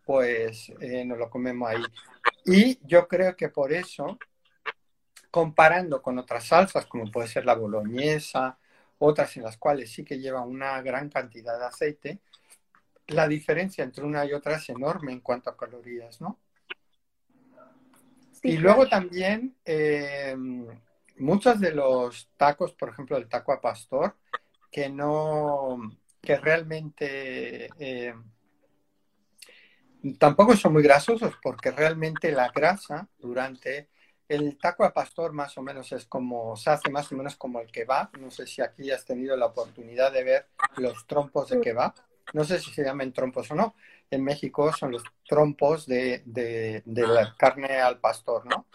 pues 0.06 0.72
eh, 0.80 1.04
nos 1.06 1.18
lo 1.18 1.30
comemos 1.30 1.70
ahí. 1.70 1.84
Y 2.46 2.80
yo 2.86 3.08
creo 3.08 3.36
que 3.36 3.50
por 3.50 3.74
eso, 3.74 4.20
comparando 5.32 6.02
con 6.02 6.20
otras 6.20 6.46
salsas, 6.46 6.86
como 6.86 7.10
puede 7.10 7.28
ser 7.28 7.46
la 7.46 7.56
boloñesa, 7.56 8.58
otras 9.00 9.36
en 9.38 9.44
las 9.44 9.58
cuales 9.58 9.92
sí 9.92 10.04
que 10.04 10.20
lleva 10.20 10.42
una 10.42 10.82
gran 10.82 11.10
cantidad 11.10 11.58
de 11.58 11.66
aceite, 11.66 12.20
la 13.10 13.28
diferencia 13.28 13.84
entre 13.84 14.04
una 14.04 14.26
y 14.26 14.34
otra 14.34 14.56
es 14.56 14.70
enorme 14.70 15.12
en 15.12 15.22
cuanto 15.22 15.50
a 15.50 15.58
calorías, 15.58 16.22
¿no? 16.22 16.40
y 18.44 18.58
luego 18.58 18.88
también 18.88 19.58
eh, 19.66 20.36
muchos 21.18 21.60
de 21.60 21.72
los 21.72 22.30
tacos, 22.38 22.74
por 22.74 22.90
ejemplo, 22.90 23.18
el 23.18 23.28
taco 23.28 23.52
a 23.52 23.60
pastor, 23.60 24.16
que 24.72 24.90
no, 24.90 25.78
que 26.22 26.38
realmente 26.38 27.70
eh, 27.80 28.14
tampoco 30.18 30.56
son 30.56 30.74
muy 30.74 30.84
grasosos 30.84 31.34
porque 31.42 31.72
realmente 31.72 32.32
la 32.32 32.50
grasa 32.50 33.08
durante 33.18 33.90
el 34.28 34.58
taco 34.60 34.84
a 34.84 34.94
pastor 34.94 35.34
más 35.34 35.58
o 35.58 35.64
menos 35.64 35.92
es 35.92 36.06
como, 36.06 36.56
se 36.56 36.70
hace 36.70 36.92
más 36.92 37.12
o 37.12 37.16
menos 37.16 37.36
como 37.36 37.60
el 37.60 37.72
kebab. 37.72 38.16
No 38.20 38.30
sé 38.30 38.46
si 38.46 38.62
aquí 38.62 38.92
has 38.92 39.04
tenido 39.04 39.36
la 39.36 39.48
oportunidad 39.48 40.12
de 40.12 40.24
ver 40.24 40.48
los 40.78 41.08
trompos 41.08 41.50
de 41.50 41.60
kebab. 41.60 41.96
No 42.34 42.44
sé 42.44 42.60
si 42.60 42.72
se 42.72 42.84
llaman 42.84 43.14
trompos 43.14 43.52
o 43.52 43.56
no. 43.56 43.76
En 44.12 44.24
México 44.24 44.72
son 44.74 44.92
los 44.92 45.04
trompos 45.28 45.86
de, 45.88 46.24
de 46.26 47.08
la 47.08 47.36
carne 47.38 47.80
al 47.80 48.00
pastor, 48.00 48.46
¿no? 48.46 48.68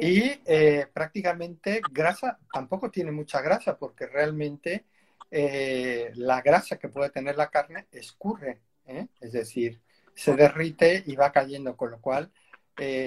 Y 0.00 0.40
eh, 0.46 0.86
prácticamente 0.92 1.80
grasa, 1.92 2.38
tampoco 2.52 2.90
tiene 2.90 3.12
mucha 3.12 3.40
grasa 3.40 3.78
porque 3.78 4.06
realmente 4.06 4.86
eh, 5.30 6.10
la 6.16 6.42
grasa 6.42 6.78
que 6.78 6.88
puede 6.88 7.10
tener 7.10 7.36
la 7.36 7.50
carne 7.50 7.86
escurre, 7.92 8.62
¿eh? 8.86 9.06
es 9.20 9.32
decir, 9.32 9.80
se 10.14 10.34
derrite 10.34 11.04
y 11.06 11.14
va 11.16 11.32
cayendo, 11.32 11.76
con 11.76 11.90
lo 11.92 12.00
cual 12.00 12.32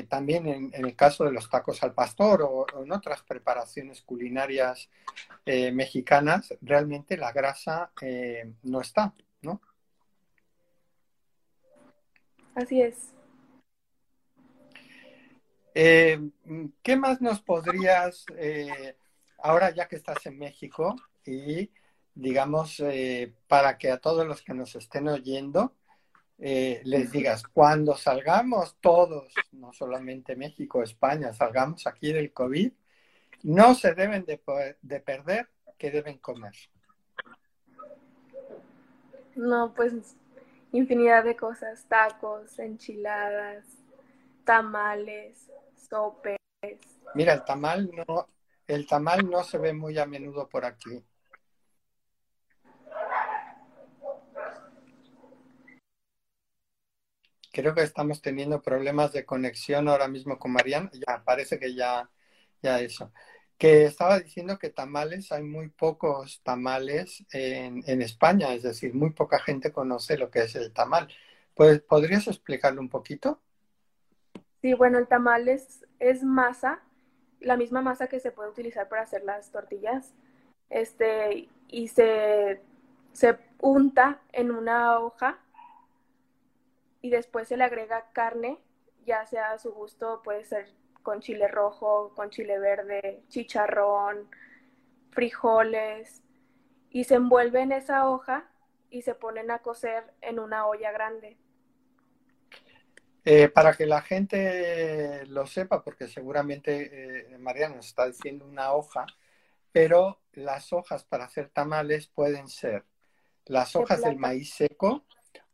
también 0.07 0.47
en, 0.47 0.71
el 0.73 0.95
caso 0.95 1.23
de 1.23 1.31
los 1.31 1.49
tacos 1.49 1.81
al 1.81 1.93
pastor 1.93 2.43
o, 2.43 2.65
en 2.83 2.91
otras 2.91 3.23
preparaciones 3.23 4.01
culinarias 4.01 4.89
mexicanas, 5.45 6.53
realmente 6.61 7.17
la 7.17 7.31
grasa 7.31 7.91
no 8.63 8.81
está, 8.81 9.13
¿no? 9.41 9.61
Así 12.55 12.81
es. 12.81 13.13
Eh, 15.75 16.19
¿Qué 16.83 16.95
más 16.95 17.19
nos 17.21 17.41
podrías, 17.41 18.25
eh, 18.37 18.95
ahora 19.39 19.71
ya 19.71 19.87
que 19.87 19.95
estás 19.95 20.25
en 20.27 20.37
México, 20.37 20.95
y 21.25 21.71
digamos, 22.13 22.79
eh, 22.79 23.33
para 23.47 23.77
que 23.77 23.89
a 23.89 23.97
todos 23.97 24.27
los 24.27 24.43
que 24.43 24.53
nos 24.53 24.75
estén 24.75 25.07
oyendo, 25.07 25.73
les 26.83 27.11
digas, 27.11 27.43
cuando 27.43 27.95
salgamos 27.95 28.77
todos, 28.81 29.33
no 29.51 29.71
solamente 29.71 30.35
México, 30.35 30.83
España, 30.83 31.33
salgamos 31.33 31.87
aquí 31.87 32.11
del 32.11 32.33
COVID, 32.33 32.71
no 33.43 33.75
se 33.75 33.93
deben 33.93 34.25
de, 34.25 34.41
de 34.81 34.99
perder 34.99 35.49
que 35.77 35.91
deben 35.91 36.17
comer. 36.17 36.53
No, 39.35 39.73
pues 39.73 40.15
infinidad 40.71 41.23
de 41.23 41.35
cosas, 41.35 41.85
tacos, 41.87 42.59
enchiladas, 42.59 43.65
tamales, 44.43 45.49
Mira, 47.13 47.33
el 47.33 47.43
tamal 47.43 47.91
no, 47.93 48.27
el 48.67 48.87
tamal 48.87 49.29
no 49.29 49.43
se 49.43 49.57
ve 49.57 49.73
muy 49.73 49.97
a 49.99 50.05
menudo 50.05 50.49
por 50.49 50.65
aquí. 50.65 51.03
Creo 57.53 57.75
que 57.75 57.83
estamos 57.83 58.19
teniendo 58.19 58.63
problemas 58.63 59.13
de 59.13 59.25
conexión 59.25 59.87
ahora 59.87 60.07
mismo 60.07 60.39
con 60.39 60.51
Mariana. 60.51 60.89
Ya, 60.93 61.23
parece 61.23 61.59
que 61.59 61.75
ya, 61.75 62.09
ya 62.63 62.79
eso. 62.79 63.13
Que 63.59 63.85
estaba 63.85 64.19
diciendo 64.19 64.57
que 64.57 64.71
tamales, 64.71 65.31
hay 65.31 65.43
muy 65.43 65.69
pocos 65.69 66.41
tamales 66.41 67.23
en, 67.31 68.01
España, 68.01 68.55
es 68.55 68.63
decir, 68.63 68.95
muy 68.95 69.11
poca 69.11 69.37
gente 69.37 69.71
conoce 69.71 70.17
lo 70.17 70.31
que 70.31 70.39
es 70.39 70.55
el 70.55 70.73
tamal. 70.73 71.07
Pues, 71.53 71.79
¿podrías 71.81 72.27
explicarlo 72.27 72.81
un 72.81 72.89
poquito? 72.89 73.39
Sí, 74.63 74.73
bueno, 74.73 74.97
el 74.97 75.07
tamal 75.07 75.47
es, 75.47 75.85
masa, 76.23 76.81
la 77.39 77.55
misma 77.55 77.83
masa 77.83 78.07
que 78.07 78.19
se 78.19 78.31
puede 78.31 78.49
utilizar 78.49 78.89
para 78.89 79.03
hacer 79.03 79.23
las 79.23 79.51
tortillas, 79.51 80.11
este, 80.71 81.49
y 81.67 81.87
se, 81.87 82.63
se 83.11 83.37
unta 83.59 84.23
en 84.31 84.49
una 84.49 84.97
hoja 84.97 85.42
y 87.03 87.09
después 87.09 87.49
se 87.49 87.57
le 87.57 87.65
agrega 87.65 88.09
carne, 88.13 88.57
ya 89.05 89.25
sea 89.25 89.51
a 89.51 89.59
su 89.59 89.73
gusto, 89.73 90.21
puede 90.23 90.45
ser 90.45 90.73
con 91.03 91.19
chile 91.19 91.49
rojo, 91.49 92.13
con 92.15 92.29
chile 92.29 92.57
verde, 92.59 93.23
chicharrón, 93.27 94.29
frijoles, 95.11 96.23
y 96.89 97.03
se 97.03 97.15
envuelve 97.15 97.61
en 97.61 97.73
esa 97.73 98.09
hoja 98.09 98.49
y 98.89 99.01
se 99.01 99.15
ponen 99.15 99.51
a 99.51 99.59
cocer 99.59 100.13
en 100.21 100.39
una 100.39 100.65
olla 100.65 100.93
grande. 100.93 101.37
Eh, 103.25 103.49
para 103.49 103.73
que 103.73 103.85
la 103.85 104.01
gente 104.01 105.25
lo 105.25 105.45
sepa, 105.45 105.83
porque 105.83 106.07
seguramente 106.07 107.33
eh, 107.33 107.37
Mariana 107.37 107.75
nos 107.75 107.87
está 107.87 108.07
diciendo 108.07 108.45
una 108.45 108.71
hoja, 108.71 109.05
pero 109.73 110.21
las 110.31 110.71
hojas 110.71 111.03
para 111.03 111.25
hacer 111.25 111.49
tamales 111.49 112.07
pueden 112.07 112.47
ser 112.47 112.85
las 113.45 113.75
hojas 113.75 114.01
del 114.01 114.15
maíz 114.15 114.53
seco 114.53 115.03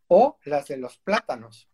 o 0.10 0.38
las 0.44 0.68
de 0.68 0.78
los 0.78 0.98
plátanos. 0.98 1.68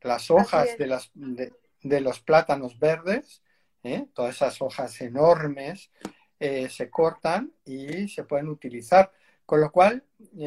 Las 0.00 0.30
hojas 0.30 0.76
de, 0.76 0.86
las, 0.86 1.10
de, 1.14 2.00
los 2.00 2.20
plátanos 2.20 2.78
verdes, 2.78 3.42
¿eh? 3.82 4.06
todas 4.12 4.36
esas 4.36 4.60
hojas 4.60 5.00
enormes, 5.00 5.90
se 6.38 6.90
cortan 6.90 7.52
y 7.64 8.08
se 8.08 8.24
pueden 8.24 8.48
utilizar. 8.48 9.12
Con 9.44 9.60
lo 9.60 9.70
cual, 9.72 10.04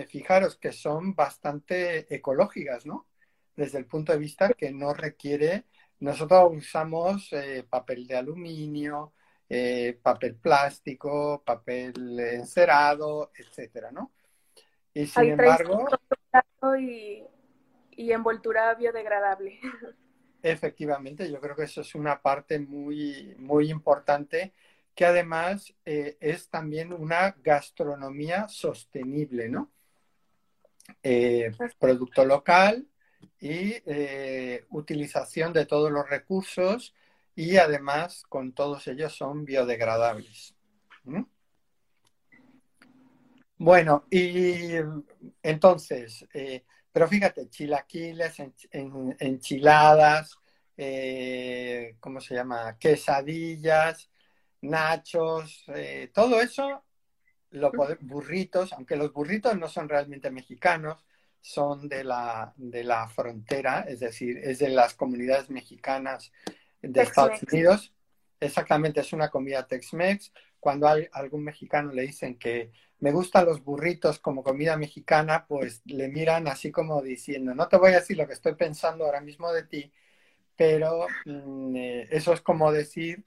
fijaros 0.07 0.57
que 0.57 0.71
son 0.71 1.15
bastante 1.15 2.13
ecológicas, 2.13 2.85
¿no? 2.85 3.07
desde 3.55 3.77
el 3.77 3.85
punto 3.85 4.11
de 4.11 4.17
vista 4.17 4.53
que 4.53 4.71
no 4.71 4.93
requiere, 4.93 5.65
nosotros 5.99 6.51
usamos 6.53 7.31
eh, 7.33 7.65
papel 7.69 8.07
de 8.07 8.17
aluminio, 8.17 9.13
eh, 9.47 9.99
papel 10.01 10.35
plástico, 10.35 11.43
papel 11.45 12.19
encerado, 12.19 13.31
etcétera, 13.35 13.91
¿no? 13.91 14.11
Y 14.93 15.05
sin 15.05 15.31
embargo... 15.31 15.87
Y, 16.79 17.23
y 17.91 18.11
envoltura 18.11 18.73
biodegradable. 18.75 19.59
Efectivamente, 20.43 21.29
yo 21.31 21.39
creo 21.39 21.55
que 21.55 21.63
eso 21.63 21.81
es 21.81 21.93
una 21.95 22.21
parte 22.21 22.59
muy, 22.59 23.35
muy 23.37 23.69
importante 23.69 24.53
que 24.95 25.05
además 25.05 25.73
eh, 25.85 26.17
es 26.19 26.49
también 26.49 26.93
una 26.93 27.35
gastronomía 27.43 28.47
sostenible, 28.47 29.49
¿no? 29.49 29.71
Eh, 31.03 31.51
producto 31.79 32.25
local 32.25 32.87
y 33.39 33.75
eh, 33.85 34.65
utilización 34.69 35.53
de 35.53 35.65
todos 35.65 35.91
los 35.91 36.09
recursos 36.09 36.93
y 37.35 37.57
además 37.57 38.23
con 38.27 38.51
todos 38.51 38.87
ellos 38.87 39.15
son 39.15 39.45
biodegradables. 39.45 40.55
Bueno, 43.63 44.05
y 44.09 44.71
entonces, 45.43 46.25
pero 46.91 47.07
fíjate, 47.07 47.47
chilaquiles, 47.47 48.37
enchiladas, 48.71 50.35
¿cómo 51.99 52.19
se 52.19 52.33
llama? 52.33 52.75
Quesadillas, 52.79 54.09
nachos, 54.61 55.63
eh, 55.75 56.09
todo 56.11 56.41
eso, 56.41 56.83
lo 57.51 57.71
burritos, 57.99 58.73
aunque 58.73 58.95
los 58.95 59.13
burritos 59.13 59.55
no 59.55 59.67
son 59.67 59.87
realmente 59.87 60.31
mexicanos, 60.31 61.05
son 61.39 61.87
de 61.87 62.03
la, 62.03 62.53
de 62.55 62.83
la 62.83 63.07
frontera, 63.09 63.81
es 63.87 63.99
decir, 63.99 64.39
es 64.39 64.57
de 64.57 64.69
las 64.69 64.95
comunidades 64.95 65.51
mexicanas 65.51 66.31
de 66.81 67.01
Estados 67.01 67.43
Unidos. 67.43 67.93
Exactamente, 68.39 69.01
es 69.01 69.13
una 69.13 69.29
comida 69.29 69.67
Tex-Mex. 69.67 70.31
Cuando 70.61 70.87
a 70.87 70.95
algún 71.13 71.43
mexicano 71.43 71.91
le 71.91 72.03
dicen 72.03 72.37
que 72.37 72.71
me 72.99 73.11
gustan 73.11 73.45
los 73.45 73.63
burritos 73.63 74.19
como 74.19 74.43
comida 74.43 74.77
mexicana, 74.77 75.45
pues 75.47 75.81
le 75.85 76.07
miran 76.07 76.47
así 76.47 76.71
como 76.71 77.01
diciendo, 77.01 77.53
no 77.55 77.67
te 77.67 77.77
voy 77.77 77.91
a 77.91 77.99
decir 77.99 78.15
lo 78.17 78.27
que 78.27 78.33
estoy 78.33 78.55
pensando 78.55 79.05
ahora 79.05 79.21
mismo 79.21 79.51
de 79.51 79.63
ti, 79.63 79.91
pero 80.55 81.07
mm, 81.25 81.75
eh, 81.75 82.07
eso 82.11 82.33
es 82.33 82.41
como 82.41 82.71
decir 82.71 83.25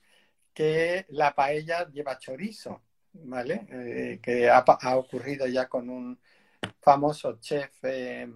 que 0.55 1.07
la 1.09 1.35
paella 1.35 1.89
lleva 1.91 2.19
chorizo, 2.19 2.83
¿vale? 3.13 3.67
Eh, 3.71 4.21
que 4.23 4.49
ha, 4.49 4.65
ocurrido 4.97 5.47
ya 5.49 5.69
con 5.69 5.91
un 5.91 6.21
famoso 6.81 7.39
chef, 7.41 7.73
eh, 7.85 8.29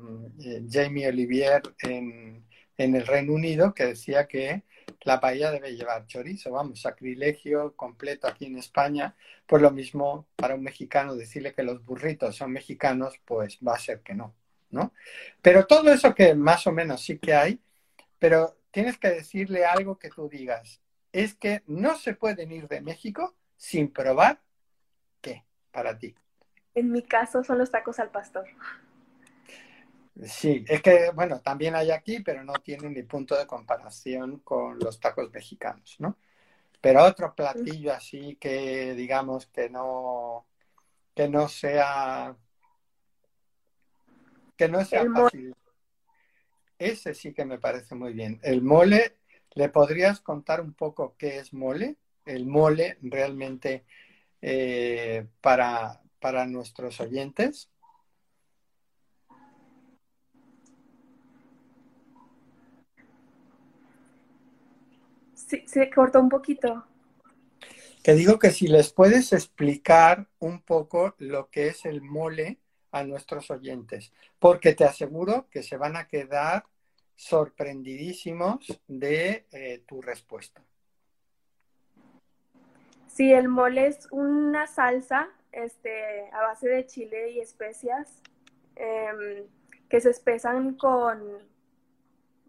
Jamie 0.68 1.08
Olivier, 1.08 1.62
en, 1.82 2.44
el 2.76 3.06
Reino 3.06 3.34
Unido, 3.34 3.74
que 3.74 3.86
decía 3.86 4.26
que 4.28 4.64
la 5.02 5.20
paella 5.20 5.50
debe 5.50 5.74
llevar 5.74 6.06
chorizo, 6.06 6.50
vamos, 6.50 6.80
sacrilegio 6.80 7.74
completo 7.76 8.26
aquí 8.26 8.46
en 8.46 8.58
España, 8.58 9.14
pues 9.46 9.62
lo 9.62 9.70
mismo 9.70 10.26
para 10.36 10.54
un 10.54 10.62
mexicano 10.62 11.14
decirle 11.14 11.54
que 11.54 11.62
los 11.62 11.84
burritos 11.84 12.36
son 12.36 12.52
mexicanos, 12.52 13.20
pues 13.24 13.58
va 13.66 13.74
a 13.74 13.78
ser 13.78 14.00
que 14.00 14.14
no, 14.14 14.34
¿no? 14.70 14.92
Pero 15.42 15.66
todo 15.66 15.92
eso 15.92 16.14
que 16.14 16.34
más 16.34 16.66
o 16.66 16.72
menos 16.72 17.02
sí 17.02 17.18
que 17.18 17.34
hay, 17.34 17.60
pero 18.18 18.56
tienes 18.70 18.98
que 18.98 19.08
decirle 19.08 19.64
algo 19.64 19.98
que 19.98 20.10
tú 20.10 20.28
digas, 20.28 20.80
es 21.12 21.34
que 21.34 21.62
no 21.66 21.96
se 21.96 22.14
pueden 22.14 22.52
ir 22.52 22.68
de 22.68 22.80
México 22.80 23.34
sin 23.56 23.92
probar 23.92 24.40
qué 25.20 25.44
para 25.70 25.98
ti. 25.98 26.14
En 26.74 26.92
mi 26.92 27.02
caso 27.02 27.42
son 27.42 27.58
los 27.58 27.70
tacos 27.70 27.98
al 27.98 28.10
pastor. 28.10 28.46
Sí, 30.24 30.64
es 30.66 30.82
que, 30.82 31.10
bueno, 31.14 31.40
también 31.40 31.76
hay 31.76 31.90
aquí, 31.90 32.20
pero 32.20 32.42
no 32.42 32.54
tienen 32.54 32.92
ni 32.94 33.02
punto 33.02 33.36
de 33.36 33.46
comparación 33.46 34.40
con 34.40 34.78
los 34.78 34.98
tacos 34.98 35.30
mexicanos, 35.32 35.96
¿no? 35.98 36.16
Pero 36.80 37.04
otro 37.04 37.34
platillo 37.34 37.92
así 37.92 38.36
que, 38.36 38.94
digamos, 38.94 39.46
que 39.46 39.70
no, 39.70 40.46
que 41.14 41.28
no 41.28 41.48
sea, 41.48 42.36
que 44.56 44.68
no 44.68 44.84
sea 44.84 45.04
fácil. 45.12 45.54
Ese 46.78 47.14
sí 47.14 47.32
que 47.32 47.44
me 47.44 47.58
parece 47.58 47.94
muy 47.94 48.12
bien. 48.12 48.40
El 48.42 48.62
mole 48.62 49.18
¿Le 49.58 49.68
podrías 49.70 50.20
contar 50.20 50.60
un 50.60 50.72
poco 50.72 51.16
qué 51.18 51.38
es 51.38 51.52
mole? 51.52 51.96
El 52.24 52.46
mole 52.46 52.96
realmente 53.02 53.84
eh, 54.40 55.26
para, 55.40 56.00
para 56.20 56.46
nuestros 56.46 57.00
oyentes. 57.00 57.68
Sí, 65.48 65.64
se 65.66 65.90
cortó 65.90 66.20
un 66.20 66.28
poquito. 66.28 66.84
Que 68.02 68.12
digo 68.12 68.38
que 68.38 68.50
si 68.50 68.68
les 68.68 68.92
puedes 68.92 69.32
explicar 69.32 70.28
un 70.38 70.60
poco 70.60 71.14
lo 71.18 71.48
que 71.48 71.68
es 71.68 71.86
el 71.86 72.02
mole 72.02 72.58
a 72.92 73.02
nuestros 73.02 73.50
oyentes, 73.50 74.12
porque 74.38 74.74
te 74.74 74.84
aseguro 74.84 75.48
que 75.50 75.62
se 75.62 75.78
van 75.78 75.96
a 75.96 76.06
quedar 76.06 76.66
sorprendidísimos 77.16 78.58
de 78.86 79.46
eh, 79.50 79.82
tu 79.86 80.02
respuesta. 80.02 80.62
Sí, 83.06 83.32
el 83.32 83.48
mole 83.48 83.86
es 83.86 84.06
una 84.10 84.66
salsa 84.66 85.30
este, 85.50 86.30
a 86.30 86.42
base 86.42 86.68
de 86.68 86.86
chile 86.86 87.30
y 87.30 87.40
especias 87.40 88.22
em, 88.76 89.46
que 89.88 90.00
se 90.02 90.10
espesan 90.10 90.74
con 90.74 91.22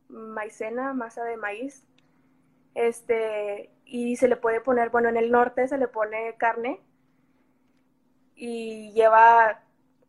maicena, 0.10 0.94
masa 0.94 1.24
de 1.24 1.38
maíz. 1.38 1.86
Este, 2.80 3.72
y 3.84 4.16
se 4.16 4.30
le 4.30 4.38
puede 4.38 4.62
poner, 4.62 4.90
bueno, 4.90 5.10
en 5.10 5.18
el 5.18 5.32
norte 5.32 5.68
se 5.68 5.78
le 5.78 5.90
pone 5.90 6.36
carne 6.38 6.80
y 8.36 8.94
lleva, 8.94 9.62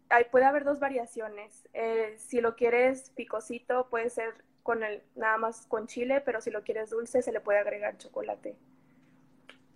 ahí 0.09 0.24
puede 0.30 0.44
haber 0.44 0.62
dos 0.62 0.78
variaciones. 0.78 1.68
Eh, 1.72 2.14
si 2.16 2.40
lo 2.40 2.54
quieres 2.54 3.11
picosito, 3.16 3.88
puede 3.90 4.09
ser 4.09 4.44
con 4.62 4.85
el, 4.85 5.02
nada 5.16 5.37
más 5.37 5.66
con 5.66 5.88
chile, 5.88 6.22
pero 6.24 6.40
si 6.40 6.52
lo 6.52 6.62
quieres 6.62 6.90
dulce 6.90 7.22
se 7.22 7.33
le 7.33 7.40
puede 7.40 7.59
agregar 7.59 7.98
chocolate. 7.98 8.54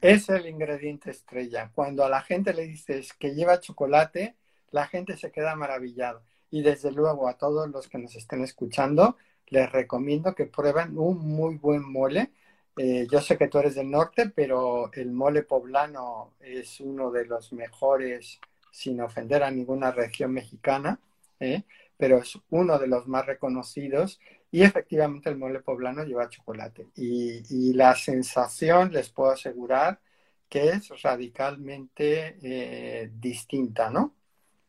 Es 0.01 0.29
el 0.29 0.47
ingrediente 0.47 1.11
estrella. 1.11 1.73
Cuando 1.75 2.05
a 2.05 2.09
la 2.09 2.21
gente 2.21 2.55
le 2.55 2.63
dices 2.63 3.13
que 3.13 3.35
lleva 3.35 3.59
chocolate, 3.59 4.37
la 4.71 4.87
gente 4.87 5.17
se 5.17 5.33
queda 5.33 5.57
maravillado. 5.57 6.23
Y 6.49 6.63
desde 6.63 6.93
luego 6.93 7.27
a 7.27 7.39
todos 7.39 7.69
los 7.69 7.89
que 7.89 7.99
nos 7.99 8.15
estén 8.15 8.45
escuchando, 8.45 9.17
les 9.49 9.73
recomiendo 9.73 10.37
que 10.37 10.47
prueben 10.47 10.97
un 10.97 11.19
muy 11.19 11.57
buen 11.57 11.83
mole. 11.83 12.31
Eh, 12.77 13.07
yo 13.11 13.21
sé 13.21 13.39
que 13.39 13.49
tú 13.49 13.59
eres 13.59 13.77
del 13.77 13.91
norte, 13.91 14.31
pero 14.31 14.93
el 14.93 15.13
mole 15.13 15.43
poblano 15.43 16.35
es 16.41 16.81
uno 16.81 17.11
de 17.11 17.25
los 17.27 17.53
mejores, 17.53 18.41
sin 18.73 19.01
ofender 19.01 19.45
a 19.45 19.51
ninguna 19.51 19.93
región 19.93 20.33
mexicana, 20.33 20.99
¿eh? 21.39 21.63
pero 21.97 22.19
es 22.19 22.37
uno 22.51 22.79
de 22.79 22.89
los 22.89 23.07
más 23.07 23.25
reconocidos 23.25 24.21
y 24.51 24.63
efectivamente 24.63 25.31
el 25.31 25.37
mole 25.37 25.61
poblano 25.61 26.05
lleva 26.05 26.29
chocolate. 26.29 26.89
Y, 26.97 27.73
la 27.75 27.95
sensación, 27.95 28.93
les 28.93 29.11
puedo 29.11 29.31
asegurar, 29.31 30.01
que 30.49 30.71
es 30.71 31.03
radicalmente 31.03 32.39
eh, 32.43 33.11
distinta, 33.15 33.91
¿no? 33.91 34.15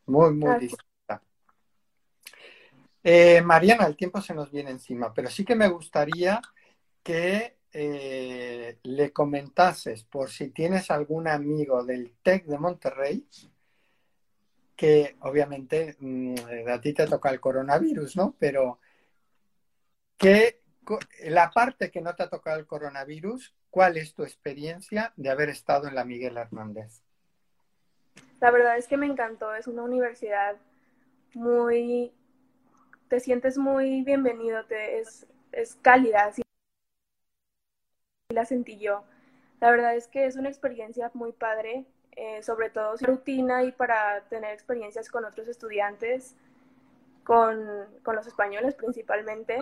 Muy, 0.06 0.32
muy 0.34 0.58
distinta. 0.60 1.22
Eh, 3.02 3.40
Mariana, 3.42 3.86
el 3.86 3.96
tiempo 3.96 4.20
se 4.20 4.34
nos 4.34 4.50
viene 4.50 4.70
encima, 4.70 5.14
pero 5.14 5.30
sí 5.30 5.44
que 5.44 5.54
me 5.54 5.68
gustaría 5.68 6.40
que 7.04 7.55
eh, 7.72 8.78
le 8.82 9.12
comentases 9.12 10.04
por 10.04 10.30
si 10.30 10.48
tienes 10.50 10.90
algún 10.90 11.28
amigo 11.28 11.84
del 11.84 12.14
TEC 12.22 12.46
de 12.46 12.58
Monterrey, 12.58 13.26
que 14.74 15.16
obviamente 15.20 15.96
mm, 15.98 16.34
a 16.68 16.80
ti 16.80 16.92
te 16.92 17.06
toca 17.06 17.30
el 17.30 17.40
coronavirus, 17.40 18.16
¿no? 18.16 18.34
Pero 18.38 18.78
que 20.16 20.60
la 21.24 21.50
parte 21.50 21.90
que 21.90 22.00
no 22.00 22.14
te 22.14 22.22
ha 22.22 22.30
tocado 22.30 22.58
el 22.58 22.66
coronavirus, 22.66 23.54
¿cuál 23.70 23.96
es 23.96 24.14
tu 24.14 24.22
experiencia 24.22 25.12
de 25.16 25.30
haber 25.30 25.48
estado 25.48 25.88
en 25.88 25.94
la 25.94 26.04
Miguel 26.04 26.36
Hernández? 26.36 27.02
La 28.40 28.50
verdad 28.50 28.76
es 28.76 28.86
que 28.86 28.96
me 28.96 29.06
encantó, 29.06 29.54
es 29.54 29.66
una 29.66 29.82
universidad 29.82 30.56
muy, 31.34 32.12
te 33.08 33.20
sientes 33.20 33.58
muy 33.58 34.02
bienvenido, 34.02 34.64
te, 34.66 35.00
es, 35.00 35.26
es 35.52 35.74
cálida, 35.76 36.32
la 38.36 38.44
sentí 38.44 38.78
yo. 38.78 39.02
La 39.60 39.70
verdad 39.70 39.96
es 39.96 40.06
que 40.06 40.26
es 40.26 40.36
una 40.36 40.48
experiencia 40.48 41.10
muy 41.14 41.32
padre, 41.32 41.86
eh, 42.12 42.42
sobre 42.42 42.70
todo 42.70 42.96
sin 42.96 43.08
rutina 43.08 43.64
y 43.64 43.72
para 43.72 44.20
tener 44.28 44.52
experiencias 44.52 45.08
con 45.08 45.24
otros 45.24 45.48
estudiantes, 45.48 46.36
con, 47.24 47.66
con 48.04 48.14
los 48.14 48.26
españoles 48.26 48.74
principalmente 48.74 49.60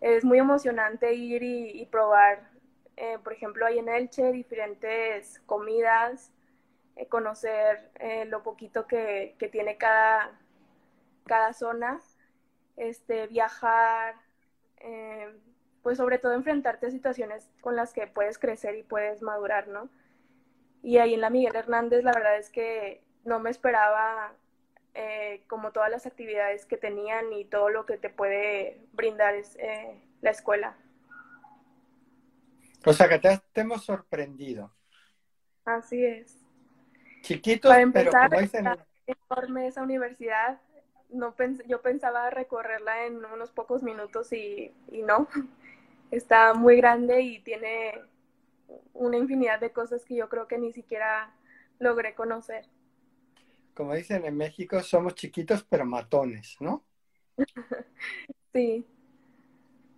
es 0.00 0.22
muy 0.22 0.38
emocionante 0.38 1.14
ir 1.14 1.42
y, 1.42 1.86
probar, 1.86 2.50
eh, 2.96 3.18
por 3.24 3.32
ejemplo, 3.32 3.64
ahí 3.64 3.78
en 3.78 3.88
Elche, 3.88 4.32
diferentes 4.32 5.40
comidas, 5.46 6.30
eh, 6.96 7.06
conocer 7.06 7.90
lo 8.28 8.42
poquito 8.42 8.86
que, 8.86 9.34
tiene 9.50 9.78
cada, 9.78 10.38
cada 11.24 11.54
zona, 11.54 12.00
este, 12.76 13.28
viajar, 13.28 14.16
pues 15.84 15.98
sobre 15.98 16.18
todo 16.18 16.32
enfrentarte 16.32 16.86
a 16.86 16.90
situaciones 16.90 17.46
con 17.60 17.76
las 17.76 17.92
que 17.92 18.06
puedes 18.06 18.38
crecer 18.38 18.74
y 18.74 18.82
puedes 18.82 19.20
madurar, 19.20 19.68
¿no? 19.68 19.90
Y 20.82 20.96
ahí 20.96 21.12
en 21.12 21.20
la 21.20 21.28
Miguel 21.28 21.54
Hernández, 21.54 22.02
la 22.02 22.12
verdad 22.12 22.38
es 22.38 22.48
que 22.48 23.02
no 23.24 23.38
me 23.38 23.50
esperaba 23.50 24.32
eh, 24.94 25.44
como 25.46 25.72
todas 25.72 25.90
las 25.90 26.06
actividades 26.06 26.64
que 26.64 26.78
tenían 26.78 27.30
y 27.34 27.44
todo 27.44 27.68
lo 27.68 27.84
que 27.84 27.98
te 27.98 28.08
puede 28.08 28.80
brindar 28.94 29.34
es, 29.34 29.56
eh, 29.56 30.00
la 30.22 30.30
escuela. 30.30 30.74
O 32.86 32.94
sea 32.94 33.06
que 33.06 33.18
te, 33.18 33.60
hemos 33.60 33.84
sorprendido. 33.84 34.72
Así 35.66 36.02
es. 36.02 36.38
Chiquitos, 37.20 37.70
Para 37.70 37.82
empezar, 37.82 38.30
pero 38.30 38.48
como 38.50 38.76
enorme 39.06 39.66
esa 39.66 39.82
universidad. 39.82 40.62
No 41.10 41.34
yo 41.66 41.82
pensaba 41.82 42.30
recorrerla 42.30 43.04
en 43.04 43.22
unos 43.22 43.50
pocos 43.50 43.82
minutos 43.82 44.32
y, 44.32 44.72
y 44.90 45.02
no. 45.02 45.28
Está 46.10 46.54
muy 46.54 46.76
grande 46.76 47.20
y 47.22 47.40
tiene 47.40 47.94
una 48.92 49.16
infinidad 49.16 49.60
de 49.60 49.72
cosas 49.72 50.04
que 50.04 50.16
yo 50.16 50.28
creo 50.28 50.46
que 50.48 50.58
ni 50.58 50.72
siquiera 50.72 51.34
logré 51.78 52.14
conocer. 52.14 52.66
Como 53.74 53.94
dicen 53.94 54.24
en 54.24 54.36
México, 54.36 54.80
somos 54.80 55.14
chiquitos 55.14 55.64
pero 55.68 55.84
matones, 55.84 56.56
¿no? 56.60 56.84
sí. 58.52 58.86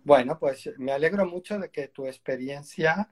Bueno, 0.03 0.39
pues 0.39 0.71
me 0.77 0.91
alegro 0.91 1.25
mucho 1.25 1.59
de 1.59 1.69
que 1.69 1.89
tu 1.89 2.05
experiencia 2.05 3.09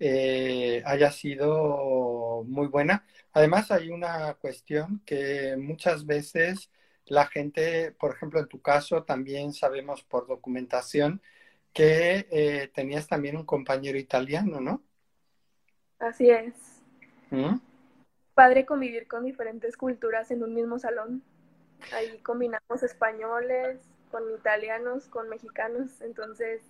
eh, 0.00 0.82
haya 0.86 1.12
sido 1.12 2.44
muy 2.46 2.68
buena. 2.68 3.04
Además, 3.32 3.70
hay 3.70 3.90
una 3.90 4.34
cuestión 4.34 5.02
que 5.04 5.56
muchas 5.58 6.06
veces 6.06 6.70
la 7.06 7.26
gente, 7.26 7.92
por 7.92 8.14
ejemplo, 8.14 8.40
en 8.40 8.48
tu 8.48 8.60
caso, 8.60 9.04
también 9.04 9.52
sabemos 9.52 10.02
por 10.02 10.26
documentación 10.26 11.22
que 11.72 12.26
eh, 12.30 12.70
tenías 12.74 13.06
también 13.06 13.36
un 13.36 13.44
compañero 13.44 13.98
italiano, 13.98 14.60
¿no? 14.60 14.82
Así 15.98 16.30
es. 16.30 16.54
¿Mm? 17.30 17.56
Padre 18.34 18.64
convivir 18.64 19.08
con 19.08 19.24
diferentes 19.24 19.76
culturas 19.76 20.30
en 20.30 20.42
un 20.42 20.54
mismo 20.54 20.78
salón. 20.78 21.22
Ahí 21.92 22.18
combinamos 22.22 22.82
españoles, 22.82 23.80
con 24.10 24.22
italianos, 24.34 25.06
con 25.08 25.28
mexicanos, 25.28 26.00
entonces, 26.00 26.62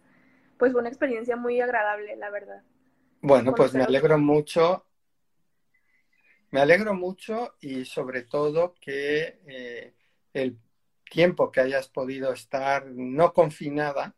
pues 0.59 0.73
fue 0.73 0.81
una 0.81 0.89
experiencia 0.89 1.37
muy 1.37 1.61
agradable, 1.61 2.17
la 2.17 2.31
verdad. 2.31 2.63
Bueno, 3.21 3.55
pues 3.55 3.75
me 3.75 3.83
alegro 3.83 4.19
mucho. 4.19 4.85
Me 6.51 6.61
alegro 6.61 6.95
mucho 6.95 7.55
y 7.61 7.85
sobre 7.85 8.23
todo 8.23 8.75
que 8.81 9.39
eh, 9.47 9.95
el 10.33 10.59
tiempo 11.11 11.53
que 11.53 11.61
hayas 11.61 11.89
podido 11.89 12.33
estar 12.33 12.87
no 12.87 13.35
confinada, 13.35 14.15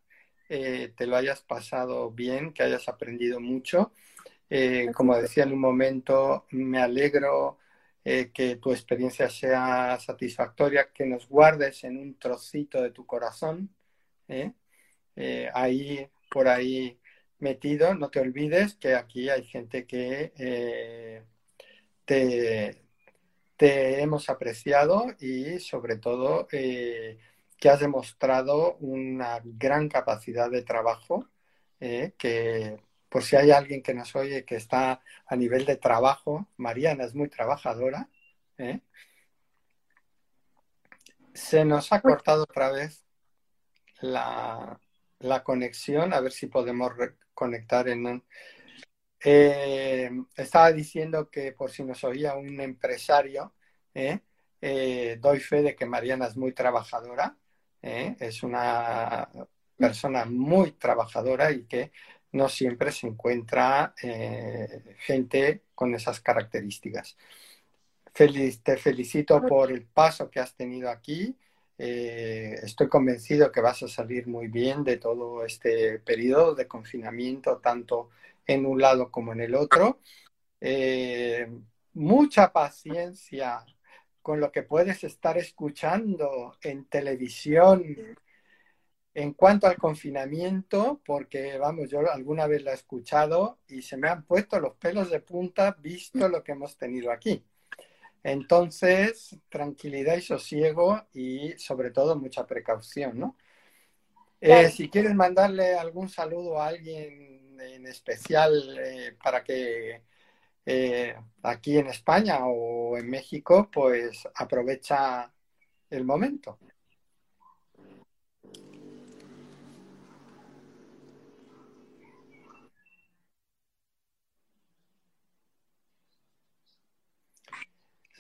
eh, 0.53 0.93
te 0.97 1.07
lo 1.07 1.17
hayas 1.17 1.43
pasado 1.43 2.11
bien, 2.11 2.53
que 2.53 2.65
hayas 2.65 2.89
aprendido 2.89 3.39
mucho. 3.41 3.93
Eh, 4.51 4.89
como 4.95 5.17
decía 5.17 5.45
en 5.45 5.53
un 5.53 5.61
momento, 5.61 6.47
me 6.51 6.81
alegro 6.81 7.59
eh, 8.05 8.33
que 8.35 8.57
tu 8.57 8.73
experiencia 8.73 9.31
sea 9.31 9.99
satisfactoria, 10.01 10.91
que 10.93 11.07
nos 11.07 11.29
guardes 11.29 11.85
en 11.85 11.99
un 11.99 12.19
trocito 12.19 12.83
de 12.83 12.91
tu 12.91 13.07
corazón, 13.07 13.71
ahí, 15.55 16.09
por 16.31 16.49
ahí 16.49 16.99
metido. 17.39 17.95
No 17.95 18.11
te 18.11 18.21
olvides 18.21 18.75
que 18.75 18.95
aquí 18.95 19.29
hay 19.31 19.45
gente 19.45 19.87
que 19.87 20.33
te, 22.05 22.83
te, 23.57 24.03
hemos 24.03 24.29
apreciado 24.31 25.07
y 25.21 25.61
sobre 25.61 25.97
todo 25.97 26.49
que 27.61 27.69
has 27.69 27.81
demostrado 27.81 28.77
una 28.79 29.41
gran 29.45 29.89
capacidad 29.89 30.51
de 30.51 30.63
trabajo 30.63 31.29
que 31.79 32.81
por 33.11 33.25
si 33.25 33.37
hay 33.37 33.51
alguien 33.51 33.83
que 33.83 33.93
nos 33.93 34.15
oye 34.17 34.45
que 34.45 34.55
está 34.57 35.03
a 35.27 35.37
nivel 35.37 35.67
de 35.67 35.77
trabajo, 35.77 36.49
Mariana 36.57 37.05
es 37.05 37.15
muy 37.15 37.29
trabajadora. 37.29 38.09
¿eh? 38.57 38.81
Se 41.35 41.65
nos 41.65 41.93
ha 41.93 42.01
cortado 42.01 42.45
otra 42.45 42.71
vez 42.71 43.05
la, 44.01 44.81
conexión, 45.45 46.15
a 46.15 46.21
ver 46.21 46.33
si 46.33 46.47
podemos 46.47 46.93
conectar 47.35 47.89
en 47.89 48.07
un... 48.07 48.25
Eh, 49.23 50.11
estaba 50.37 50.73
diciendo 50.73 51.29
que 51.29 51.53
por 51.53 51.71
si 51.71 51.83
nos 51.83 52.05
oía 52.05 52.37
un 52.37 52.61
empresario, 52.61 53.55
¿eh? 53.93 54.21
doy 55.19 55.41
fe 55.41 55.63
de 55.63 55.75
que 55.75 55.85
Mariana 55.85 56.27
es 56.27 56.37
muy 56.37 56.53
trabajadora, 56.53 57.37
es 57.83 58.43
una 58.43 59.29
persona 59.77 60.25
muy 60.27 60.73
trabajadora 60.73 61.51
y 61.51 61.65
que 61.65 61.93
no 62.33 62.49
siempre 62.49 62.93
se 62.93 63.07
encuentra 63.07 63.95
eh, 64.03 64.97
gente 64.99 65.63
con 65.75 65.95
esas 65.95 66.21
características. 66.21 67.17
te 68.13 68.77
felicito 68.77 69.41
por 69.47 69.73
el 69.73 69.87
paso 69.87 70.31
que 70.31 70.41
has 70.41 70.55
tenido 70.55 70.91
aquí. 70.91 71.37
Eh, 71.79 72.57
estoy 72.63 72.89
convencido 72.89 73.51
que 73.51 73.63
vas 73.63 73.83
a 73.83 73.89
salir 73.89 74.27
muy 74.27 74.49
bien 74.49 74.85
de 74.85 74.99
todo 74.99 75.45
este 75.45 75.99
periodo 76.01 76.55
de 76.55 76.69
confinamiento, 76.69 77.59
tanto 77.59 78.11
en 78.47 78.67
un 78.67 78.81
lado 78.81 79.11
como 79.11 79.33
en 79.33 79.41
el 79.41 79.55
otro. 79.55 80.01
Eh, 80.61 81.49
mucha 81.95 82.53
paciencia 82.53 83.65
con 84.23 84.41
lo 84.41 84.53
que 84.53 84.63
puedes 84.63 85.05
estar 85.05 85.39
escuchando 85.39 86.57
en 86.63 86.85
televisión, 86.87 87.85
en 89.15 89.33
cuanto 89.35 89.67
al 89.67 89.77
confinamiento, 89.77 91.01
porque 91.05 91.59
vamos, 91.59 91.91
yo 91.91 92.01
alguna 92.11 92.47
vez 92.47 92.63
la 92.63 92.73
he 92.73 92.75
escuchado 92.75 93.59
y 93.69 93.83
se 93.83 93.97
me 93.97 94.09
han 94.09 94.25
puesto 94.25 94.61
los 94.61 94.77
pelos 94.77 95.11
de 95.11 95.21
punta 95.21 95.77
visto 95.81 96.29
lo 96.29 96.45
que 96.45 96.53
hemos 96.53 96.77
tenido 96.77 97.11
aquí. 97.11 97.45
Entonces, 98.23 99.37
tranquilidad 99.49 100.17
y 100.17 100.23
sosiego 100.23 101.07
y 101.13 101.53
sobre 101.59 101.91
todo 101.91 102.17
mucha 102.17 102.47
precaución, 102.47 103.19
¿no? 103.19 103.37
Eh, 104.41 104.71
si 104.71 104.89
quieres 104.89 105.15
mandarle 105.15 105.75
algún 105.75 106.09
saludo 106.09 106.61
a 106.61 106.69
alguien 106.69 107.59
en 107.61 107.87
especial 107.87 108.79
eh, 108.79 109.17
para 109.23 109.45
que 109.45 110.03
eh, 110.67 111.17
aquí 111.43 111.79
en 111.79 111.89
España 111.89 112.41
o 112.45 112.97
en 112.97 113.09
México, 113.09 113.69
pues 113.73 114.29
aprovecha 114.35 115.33
el 115.91 116.05
momento. 116.05 116.59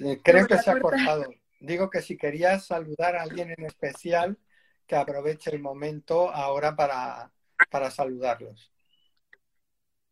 Eh, 0.00 0.20
creo 0.24 0.46
que 0.46 0.58
se 0.58 0.70
ha 0.70 0.80
cortado. 0.80 1.26
Digo 1.60 1.90
que 1.90 2.00
si 2.00 2.16
querías 2.16 2.66
saludar 2.66 3.16
a 3.16 3.22
alguien 3.22 3.54
en 3.56 3.66
especial, 3.66 4.38
que 4.86 4.96
aproveche 4.96 5.50
el 5.50 5.60
momento 5.60 6.30
ahora 6.30 6.74
para, 6.74 7.30
para 7.70 7.90
saludarlos. 7.90 8.72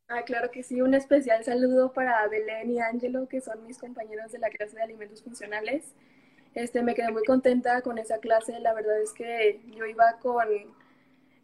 Ah, 0.08 0.22
claro 0.24 0.50
que 0.50 0.62
sí, 0.62 0.80
un 0.80 0.94
especial 0.94 1.44
saludo 1.44 1.92
para 1.92 2.26
Belén 2.28 2.70
y 2.70 2.80
Ángelo, 2.80 3.28
que 3.28 3.40
son 3.42 3.64
mis 3.66 3.78
compañeros 3.78 4.32
de 4.32 4.38
la 4.38 4.48
clase 4.48 4.76
de 4.76 4.82
alimentos 4.82 5.22
funcionales. 5.22 5.94
Este, 6.54 6.82
me 6.82 6.94
quedé 6.94 7.10
muy 7.12 7.24
contenta 7.24 7.82
con 7.82 7.98
esa 7.98 8.18
clase, 8.18 8.58
la 8.60 8.72
verdad 8.74 9.00
es 9.02 9.12
que 9.12 9.60
yo 9.76 9.84
iba 9.86 10.18
con, 10.20 10.48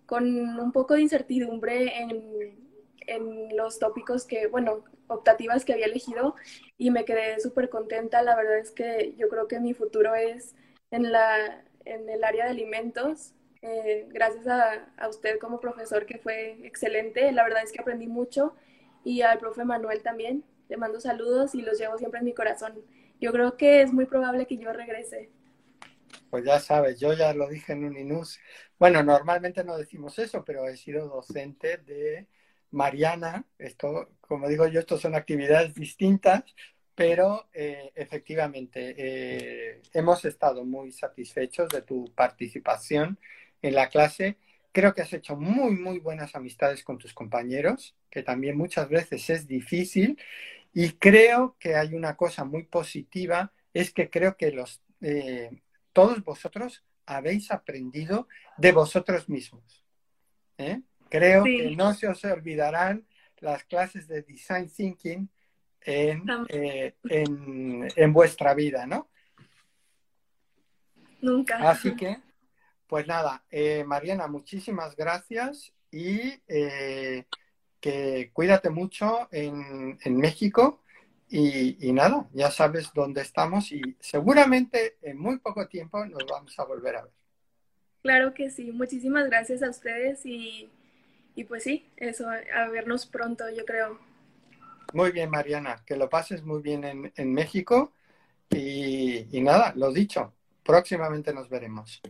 con 0.07 0.25
un 0.61 0.73
poco 0.73 0.95
de 0.95 1.03
incertidumbre 1.03 1.99
en, 2.03 2.59
en 3.07 3.57
los 3.57 3.79
tópicos 3.79 4.27
que, 4.27 4.47
bueno, 4.49 4.85
optativas 5.09 5.65
que 5.67 5.75
había 5.75 5.87
elegido 5.87 6.35
y 6.79 6.91
me 6.91 7.05
quedé 7.05 7.41
súper 7.41 7.69
contenta. 7.71 8.23
La 8.23 8.37
verdad 8.37 8.59
es 8.59 8.71
que 8.73 9.15
yo 9.19 9.29
creo 9.29 9.49
que 9.49 9.61
mi 9.61 9.75
futuro 9.75 10.15
es 10.15 10.55
en, 10.91 11.13
la, 11.13 11.65
en 11.85 12.09
el 12.09 12.25
área 12.25 12.45
de 12.47 12.51
alimentos. 12.53 13.34
Eh, 13.67 14.07
gracias 14.11 14.47
a, 14.47 14.93
a, 14.99 15.09
usted 15.09 15.39
como 15.39 15.59
profesor 15.59 16.05
que 16.05 16.19
fue 16.19 16.59
excelente. 16.67 17.33
La 17.33 17.45
verdad 17.45 17.63
es 17.63 17.73
que 17.73 17.81
aprendí 17.81 18.07
mucho 18.07 18.55
y 19.05 19.23
al 19.23 19.39
profe 19.39 19.65
Manuel 19.65 20.03
también. 20.03 20.45
Le 20.69 20.77
mando 20.77 21.01
saludos 21.01 21.55
y 21.55 21.63
los 21.63 21.79
llevo 21.79 21.97
siempre 21.97 22.19
en 22.19 22.27
mi 22.27 22.35
corazón. 22.35 22.75
Yo 23.23 23.33
creo 23.33 23.57
que 23.57 23.81
es 23.81 23.91
muy 23.91 24.05
probable 24.05 24.47
que 24.47 24.59
yo 24.59 24.71
regrese. 24.71 25.31
Pues 26.29 26.45
ya 26.45 26.61
sabes, 26.61 27.01
yo 27.01 27.15
ya 27.15 27.33
lo 27.33 27.49
dije 27.49 27.73
en 27.73 27.85
un 27.85 27.97
INUS. 27.97 28.39
Bueno, 28.79 29.03
normalmente 29.03 29.65
no 29.65 29.79
decimos 29.79 30.19
eso, 30.19 30.45
pero 30.45 30.69
he 30.69 30.77
sido 30.77 31.09
docente 31.09 31.79
de 31.79 32.27
Mariana. 32.71 33.47
Esto, 33.57 34.11
como 34.21 34.47
digo 34.47 34.67
yo, 34.67 34.81
esto 34.81 34.99
son 34.99 35.15
actividades 35.15 35.75
distintas, 35.75 36.45
pero 36.95 37.49
eh, 37.55 37.93
efectivamente 37.95 38.95
eh, 38.99 39.83
hemos 39.95 40.23
estado 40.27 40.67
muy 40.67 40.93
satisfechos 40.93 41.71
de 41.71 41.81
tu 41.81 42.13
participación 42.15 43.19
en 43.65 43.75
la 43.75 43.89
clase. 43.89 44.37
Creo 44.73 44.95
que 44.95 45.03
has 45.03 45.13
hecho 45.13 45.37
muy, 45.37 45.75
muy 45.75 45.99
buenas 45.99 46.35
amistades 46.35 46.85
con 46.85 46.99
tus 46.99 47.15
compañeros, 47.15 47.97
que 48.11 48.23
también 48.23 48.59
muchas 48.59 48.89
veces 48.91 49.31
es 49.31 49.47
difícil. 49.47 50.21
Y 50.75 50.93
creo 50.93 51.57
que 51.59 51.75
hay 51.77 51.95
una 51.95 52.15
cosa 52.15 52.45
muy 52.45 52.65
positiva, 52.65 53.53
es 53.73 53.91
que 53.93 54.11
creo 54.11 54.37
que 54.37 54.51
los, 54.51 54.83
eh, 55.01 55.63
todos 55.93 56.23
vosotros 56.23 56.85
habéis 57.07 57.51
aprendido 57.51 58.29
de 58.59 58.73
vosotros 58.73 59.29
mismos. 59.29 59.85
Creo 61.09 61.45
que 61.45 61.75
no 61.77 61.95
se 61.95 62.09
os 62.09 62.23
olvidarán 62.25 63.07
las 63.39 63.65
clases 63.65 64.07
de 64.07 64.23
Design 64.23 64.69
Thinking 64.69 65.29
eh, 65.87 66.21
en, 67.05 67.89
en, 67.97 68.13
vuestra 68.13 68.55
vida, 68.55 68.87
¿no? 68.87 69.09
Nunca. 71.21 71.71
Así 71.71 71.95
que, 71.95 72.19
pues 72.87 73.07
nada, 73.07 73.45
eh, 73.51 73.85
Mariana, 73.85 74.27
muchísimas 74.27 74.95
gracias 74.97 75.73
y 75.91 76.35
eh, 76.49 77.25
que 77.81 78.31
cuídate 78.33 78.71
mucho 78.71 79.29
en, 79.31 79.99
México 80.17 80.83
y, 81.29 81.93
nada, 81.93 82.29
ya 82.33 82.51
sabes 82.51 82.91
dónde 82.95 83.23
estamos 83.23 83.73
y 83.73 83.81
seguramente 84.01 84.99
en 85.03 85.19
muy 85.19 85.39
poco 85.39 85.67
tiempo 85.67 86.05
nos 86.07 86.25
vamos 86.27 86.59
a 86.59 86.65
volver 86.65 86.97
a 86.97 87.03
ver. 87.03 87.13
Claro 88.03 88.35
que 88.35 88.51
sí, 88.51 88.71
muchísimas 88.71 89.27
gracias 89.27 89.63
a 89.63 89.71
ustedes 89.71 90.21
y, 90.25 90.71
pues 91.49 91.63
sí, 91.63 91.91
eso, 91.97 92.29
a 92.29 92.69
vernos 92.69 93.07
pronto, 93.07 93.45
yo 93.51 93.65
creo. 93.65 93.99
Muy 94.93 95.11
bien, 95.11 95.31
Mariana, 95.31 95.83
que 95.87 95.97
lo 95.97 96.09
pases 96.09 96.45
muy 96.45 96.63
bien 96.63 97.13
en, 97.17 97.33
México 97.33 97.93
y, 98.51 99.37
y 99.37 99.41
nada, 99.41 99.73
lo 99.75 99.91
dicho, 99.93 100.35
próximamente 100.63 101.33
nos 101.33 101.49
veremos. 101.49 102.01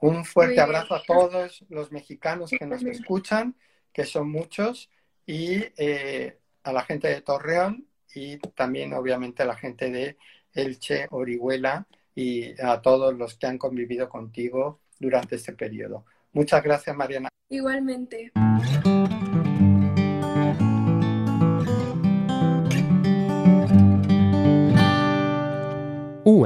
Un 0.00 0.24
fuerte 0.24 0.60
abrazo 0.60 0.94
a 0.94 1.02
todos 1.02 1.64
los 1.68 1.90
mexicanos 1.90 2.50
que 2.50 2.66
nos 2.66 2.82
escuchan, 2.84 3.56
que 3.92 4.04
son 4.04 4.30
muchos, 4.30 4.90
y 5.26 5.64
eh, 5.76 6.38
a 6.62 6.72
la 6.72 6.82
gente 6.82 7.08
de 7.08 7.20
Torreón 7.20 7.86
y 8.14 8.38
también 8.38 8.94
obviamente 8.94 9.42
a 9.42 9.46
la 9.46 9.56
gente 9.56 9.90
de 9.90 10.16
Elche, 10.54 11.06
Orihuela 11.10 11.86
y 12.14 12.60
a 12.60 12.80
todos 12.80 13.14
los 13.14 13.36
que 13.36 13.46
han 13.46 13.58
convivido 13.58 14.08
contigo 14.08 14.80
durante 14.98 15.36
este 15.36 15.52
periodo. 15.52 16.04
Muchas 16.32 16.62
gracias, 16.62 16.96
Mariana. 16.96 17.28
Igualmente. 17.48 18.32